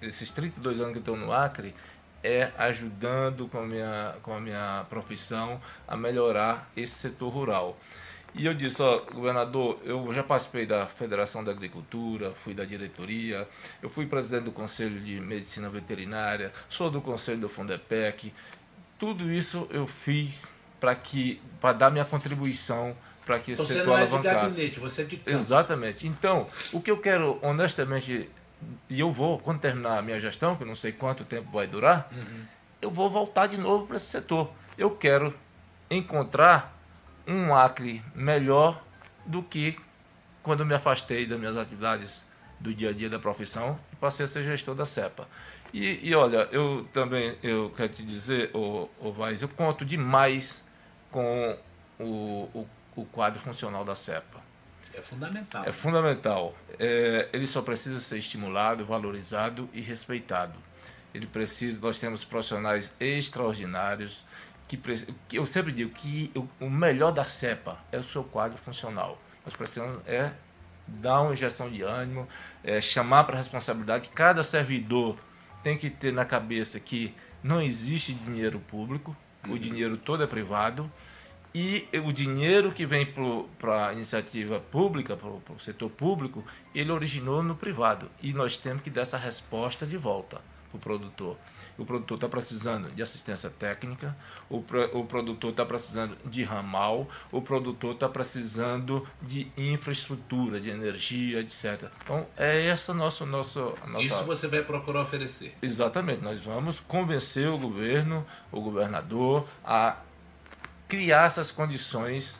esses 0.00 0.30
32 0.30 0.80
anos 0.80 0.92
que 0.92 0.98
eu 0.98 1.00
estou 1.00 1.16
no 1.16 1.32
Acre 1.32 1.74
é 2.22 2.50
ajudando 2.58 3.48
com 3.48 3.58
a 3.58 3.66
minha 3.66 4.14
com 4.22 4.34
a 4.34 4.40
minha 4.40 4.84
profissão 4.90 5.60
a 5.88 5.96
melhorar 5.96 6.70
esse 6.76 6.94
setor 6.94 7.30
rural. 7.32 7.76
E 8.34 8.46
eu 8.46 8.54
disse, 8.54 8.80
ó, 8.80 9.00
governador, 9.12 9.78
eu 9.84 10.12
já 10.14 10.22
participei 10.22 10.64
da 10.64 10.86
Federação 10.86 11.42
da 11.42 11.50
Agricultura, 11.50 12.32
fui 12.44 12.54
da 12.54 12.64
diretoria, 12.64 13.48
eu 13.82 13.90
fui 13.90 14.06
presidente 14.06 14.44
do 14.44 14.52
Conselho 14.52 15.00
de 15.00 15.20
Medicina 15.20 15.68
Veterinária, 15.68 16.52
sou 16.68 16.90
do 16.90 17.00
Conselho 17.00 17.40
do 17.40 17.48
Fundepec. 17.48 18.32
Tudo 18.98 19.30
isso 19.32 19.66
eu 19.70 19.86
fiz 19.86 20.50
para 20.78 20.94
que 20.94 21.40
para 21.60 21.72
dar 21.72 21.90
minha 21.90 22.04
contribuição 22.04 22.96
para 23.26 23.38
que 23.38 23.52
esse 23.52 23.62
Então, 23.62 23.66
Você 23.66 23.78
setor 23.78 23.98
não 23.98 23.98
é 23.98 24.06
de 24.06 24.18
gabinete, 24.18 24.80
você 24.80 25.02
é 25.02 25.04
de 25.04 25.16
campo. 25.16 25.30
Exatamente. 25.30 26.06
Então, 26.06 26.46
o 26.72 26.80
que 26.80 26.90
eu 26.90 26.98
quero, 26.98 27.38
honestamente, 27.42 28.28
e 28.88 29.00
eu 29.00 29.12
vou, 29.12 29.38
quando 29.38 29.60
terminar 29.60 29.98
a 29.98 30.02
minha 30.02 30.18
gestão, 30.18 30.56
que 30.56 30.64
não 30.64 30.74
sei 30.74 30.92
quanto 30.92 31.24
tempo 31.24 31.50
vai 31.50 31.66
durar, 31.66 32.10
eu 32.80 32.90
vou 32.90 33.10
voltar 33.10 33.46
de 33.46 33.56
novo 33.56 33.86
para 33.86 33.96
esse 33.96 34.06
setor. 34.06 34.50
Eu 34.76 34.90
quero 34.90 35.34
encontrar 35.90 36.79
um 37.30 37.54
Acre 37.54 38.02
melhor 38.14 38.82
do 39.24 39.42
que 39.42 39.78
quando 40.42 40.64
me 40.64 40.74
afastei 40.74 41.26
das 41.26 41.38
minhas 41.38 41.56
atividades 41.56 42.26
do 42.58 42.74
dia 42.74 42.90
a 42.90 42.92
dia 42.92 43.08
da 43.08 43.18
profissão 43.18 43.78
e 43.92 43.96
passei 43.96 44.24
a 44.24 44.28
ser 44.28 44.44
gestor 44.44 44.74
da 44.74 44.84
CEPA. 44.84 45.26
E, 45.72 46.00
e 46.02 46.14
olha, 46.14 46.48
eu 46.50 46.88
também 46.92 47.36
eu 47.42 47.72
quero 47.76 47.92
te 47.92 48.02
dizer, 48.02 48.50
ô, 48.54 48.88
ô 48.98 49.12
Vaz, 49.12 49.42
eu 49.42 49.48
conto 49.48 49.84
demais 49.84 50.64
com 51.10 51.56
o, 51.98 52.48
o, 52.52 52.68
o 52.96 53.04
quadro 53.06 53.40
funcional 53.40 53.84
da 53.84 53.94
CEPA. 53.94 54.40
É 54.92 55.00
fundamental. 55.00 55.64
É 55.64 55.72
fundamental. 55.72 56.54
É, 56.78 57.28
ele 57.32 57.46
só 57.46 57.62
precisa 57.62 58.00
ser 58.00 58.18
estimulado, 58.18 58.84
valorizado 58.84 59.68
e 59.72 59.80
respeitado. 59.80 60.58
Ele 61.14 61.26
precisa. 61.26 61.80
Nós 61.80 61.98
temos 61.98 62.24
profissionais 62.24 62.92
extraordinários 62.98 64.22
que, 64.76 65.04
que 65.28 65.36
eu 65.36 65.46
sempre 65.46 65.72
digo 65.72 65.90
que 65.90 66.30
o, 66.34 66.66
o 66.66 66.70
melhor 66.70 67.10
da 67.10 67.24
CEPA 67.24 67.78
é 67.90 67.98
o 67.98 68.04
seu 68.04 68.22
quadro 68.22 68.56
funcional. 68.58 69.20
Nós 69.44 69.56
precisamos 69.56 70.00
é 70.06 70.32
dar 70.86 71.22
uma 71.22 71.32
injeção 71.32 71.68
de 71.68 71.82
ânimo, 71.82 72.28
é, 72.62 72.80
chamar 72.80 73.24
para 73.24 73.34
a 73.34 73.38
responsabilidade. 73.38 74.10
Cada 74.10 74.44
servidor 74.44 75.16
tem 75.62 75.76
que 75.76 75.90
ter 75.90 76.12
na 76.12 76.24
cabeça 76.24 76.78
que 76.78 77.14
não 77.42 77.60
existe 77.60 78.14
dinheiro 78.14 78.60
público, 78.60 79.16
o 79.48 79.58
dinheiro 79.58 79.96
todo 79.96 80.22
é 80.22 80.26
privado. 80.26 80.90
E 81.52 81.88
o 82.04 82.12
dinheiro 82.12 82.70
que 82.70 82.86
vem 82.86 83.12
para 83.58 83.88
a 83.88 83.92
iniciativa 83.92 84.60
pública, 84.60 85.16
para 85.16 85.28
o 85.28 85.58
setor 85.58 85.90
público, 85.90 86.44
ele 86.72 86.92
originou 86.92 87.42
no 87.42 87.56
privado. 87.56 88.08
E 88.22 88.32
nós 88.32 88.56
temos 88.56 88.84
que 88.84 88.90
dar 88.90 89.00
essa 89.00 89.18
resposta 89.18 89.84
de 89.84 89.96
volta 89.96 90.40
para 90.70 90.76
o 90.76 90.80
produtor. 90.80 91.36
O 91.76 91.84
produtor 91.84 92.16
está 92.16 92.28
precisando 92.28 92.90
de 92.90 93.02
assistência 93.02 93.48
técnica, 93.50 94.16
o, 94.48 94.60
pro- 94.62 94.98
o 94.98 95.04
produtor 95.04 95.50
está 95.50 95.64
precisando 95.64 96.16
de 96.24 96.42
ramal, 96.42 97.08
o 97.32 97.40
produtor 97.40 97.94
está 97.94 98.08
precisando 98.08 99.06
de 99.22 99.50
infraestrutura, 99.56 100.60
de 100.60 100.70
energia, 100.70 101.40
etc. 101.40 101.90
Então, 102.02 102.26
é 102.36 102.66
essa 102.66 102.92
nosso, 102.92 103.24
nosso, 103.26 103.74
a 103.82 103.86
nossa... 103.86 104.04
Isso 104.04 104.24
você 104.24 104.46
vai 104.46 104.62
procurar 104.62 105.02
oferecer. 105.02 105.56
Exatamente, 105.62 106.22
nós 106.22 106.40
vamos 106.40 106.80
convencer 106.80 107.48
o 107.48 107.58
governo, 107.58 108.26
o 108.52 108.60
governador, 108.60 109.48
a 109.64 109.96
criar 110.86 111.26
essas 111.26 111.50
condições 111.50 112.38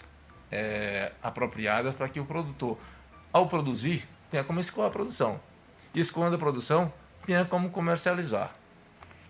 é, 0.50 1.12
apropriadas 1.22 1.94
para 1.94 2.08
que 2.08 2.20
o 2.20 2.24
produtor, 2.24 2.76
ao 3.32 3.48
produzir, 3.48 4.06
tenha 4.30 4.44
como 4.44 4.60
escoar 4.60 4.88
a 4.88 4.90
produção. 4.90 5.40
E 5.94 6.00
escoando 6.00 6.36
a 6.36 6.38
produção, 6.38 6.92
tenha 7.30 7.44
como 7.44 7.70
comercializar. 7.70 8.52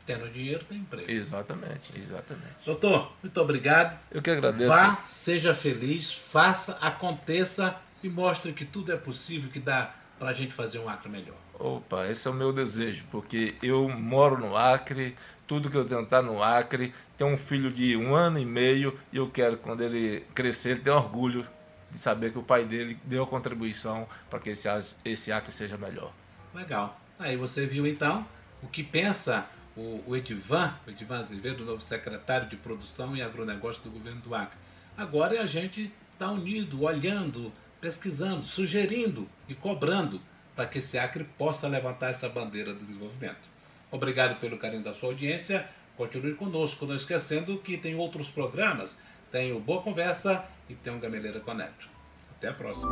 Tendo 0.07 0.27
dinheiro, 0.31 0.65
tem 0.65 0.79
emprego. 0.79 1.11
Exatamente, 1.11 1.93
exatamente. 1.95 2.55
Doutor, 2.65 3.13
muito 3.23 3.39
obrigado. 3.39 3.99
Eu 4.11 4.23
que 4.23 4.31
agradeço. 4.31 4.69
Vá, 4.69 5.05
seja 5.07 5.53
feliz, 5.53 6.11
faça, 6.11 6.79
aconteça 6.81 7.77
e 8.03 8.09
mostre 8.09 8.55
que 8.55 8.65
tudo 8.65 8.91
é 8.91 8.97
possível, 8.97 9.51
que 9.51 9.61
dá 9.61 9.95
para 10.19 10.31
a 10.31 10.33
gente 10.33 10.55
fazer 10.55 10.79
um 10.79 10.89
Acre 10.89 11.11
melhor. 11.11 11.37
Opa, 11.59 12.07
esse 12.07 12.27
é 12.27 12.31
o 12.31 12.35
meu 12.35 12.55
desejo, 12.55 13.05
porque 13.11 13.55
eu 13.63 13.87
moro 13.91 14.39
no 14.39 14.57
Acre, 14.57 15.15
tudo 15.47 15.69
que 15.69 15.77
eu 15.77 15.85
tenho 15.85 16.01
está 16.01 16.23
no 16.23 16.43
Acre, 16.43 16.95
tenho 17.19 17.31
um 17.31 17.37
filho 17.37 17.71
de 17.71 17.95
um 17.99 18.15
ano 18.15 18.39
e 18.39 18.47
meio 18.47 18.99
e 19.13 19.19
eu 19.19 19.29
quero, 19.29 19.59
quando 19.59 19.83
ele 19.83 20.21
crescer, 20.35 20.71
ele 20.71 20.81
ter 20.81 20.91
orgulho 20.91 21.47
de 21.91 21.99
saber 21.99 22.33
que 22.33 22.39
o 22.39 22.43
pai 22.43 22.65
dele 22.65 22.99
deu 23.05 23.25
a 23.25 23.27
contribuição 23.27 24.09
para 24.31 24.39
que 24.39 24.49
esse, 24.49 24.69
esse 25.05 25.31
Acre 25.31 25.53
seja 25.53 25.77
melhor. 25.77 26.13
Legal. 26.55 26.99
Aí 27.21 27.37
você 27.37 27.67
viu 27.67 27.87
então 27.87 28.27
o 28.63 28.67
que 28.67 28.83
pensa 28.83 29.47
o, 29.77 30.03
o 30.07 30.17
Edivan, 30.17 30.75
o 30.87 30.91
Edivan 30.91 31.19
Azevedo, 31.19 31.67
novo 31.67 31.83
secretário 31.83 32.49
de 32.49 32.57
Produção 32.57 33.15
e 33.15 33.21
Agronegócio 33.21 33.83
do 33.83 33.91
governo 33.91 34.23
do 34.23 34.35
Acre. 34.35 34.59
Agora 34.97 35.37
é 35.37 35.39
a 35.39 35.47
gente 35.47 35.93
estar 36.13 36.27
tá 36.27 36.31
unido, 36.31 36.83
olhando, 36.83 37.53
pesquisando, 37.79 38.43
sugerindo 38.43 39.29
e 39.47 39.55
cobrando 39.55 40.19
para 40.57 40.67
que 40.67 40.79
esse 40.79 40.99
Acre 40.99 41.25
possa 41.37 41.69
levantar 41.69 42.09
essa 42.09 42.29
bandeira 42.29 42.73
de 42.73 42.81
desenvolvimento. 42.81 43.51
Obrigado 43.91 44.41
pelo 44.41 44.57
carinho 44.57 44.83
da 44.83 44.95
sua 44.95 45.11
audiência. 45.11 45.69
Continue 45.99 46.35
conosco, 46.35 46.87
não 46.87 46.97
esquecendo 46.97 47.59
que 47.59 47.77
tem 47.77 47.95
outros 47.95 48.31
programas. 48.31 49.03
Tem 49.31 49.53
o 49.53 49.61
Boa 49.61 49.83
Conversa 49.83 50.45
e 50.71 50.75
tem 50.75 50.95
o 50.95 50.99
Gameleira 50.99 51.41
Connect. 51.41 51.91
Até 52.31 52.49
a 52.49 52.55
próxima. 52.55 52.91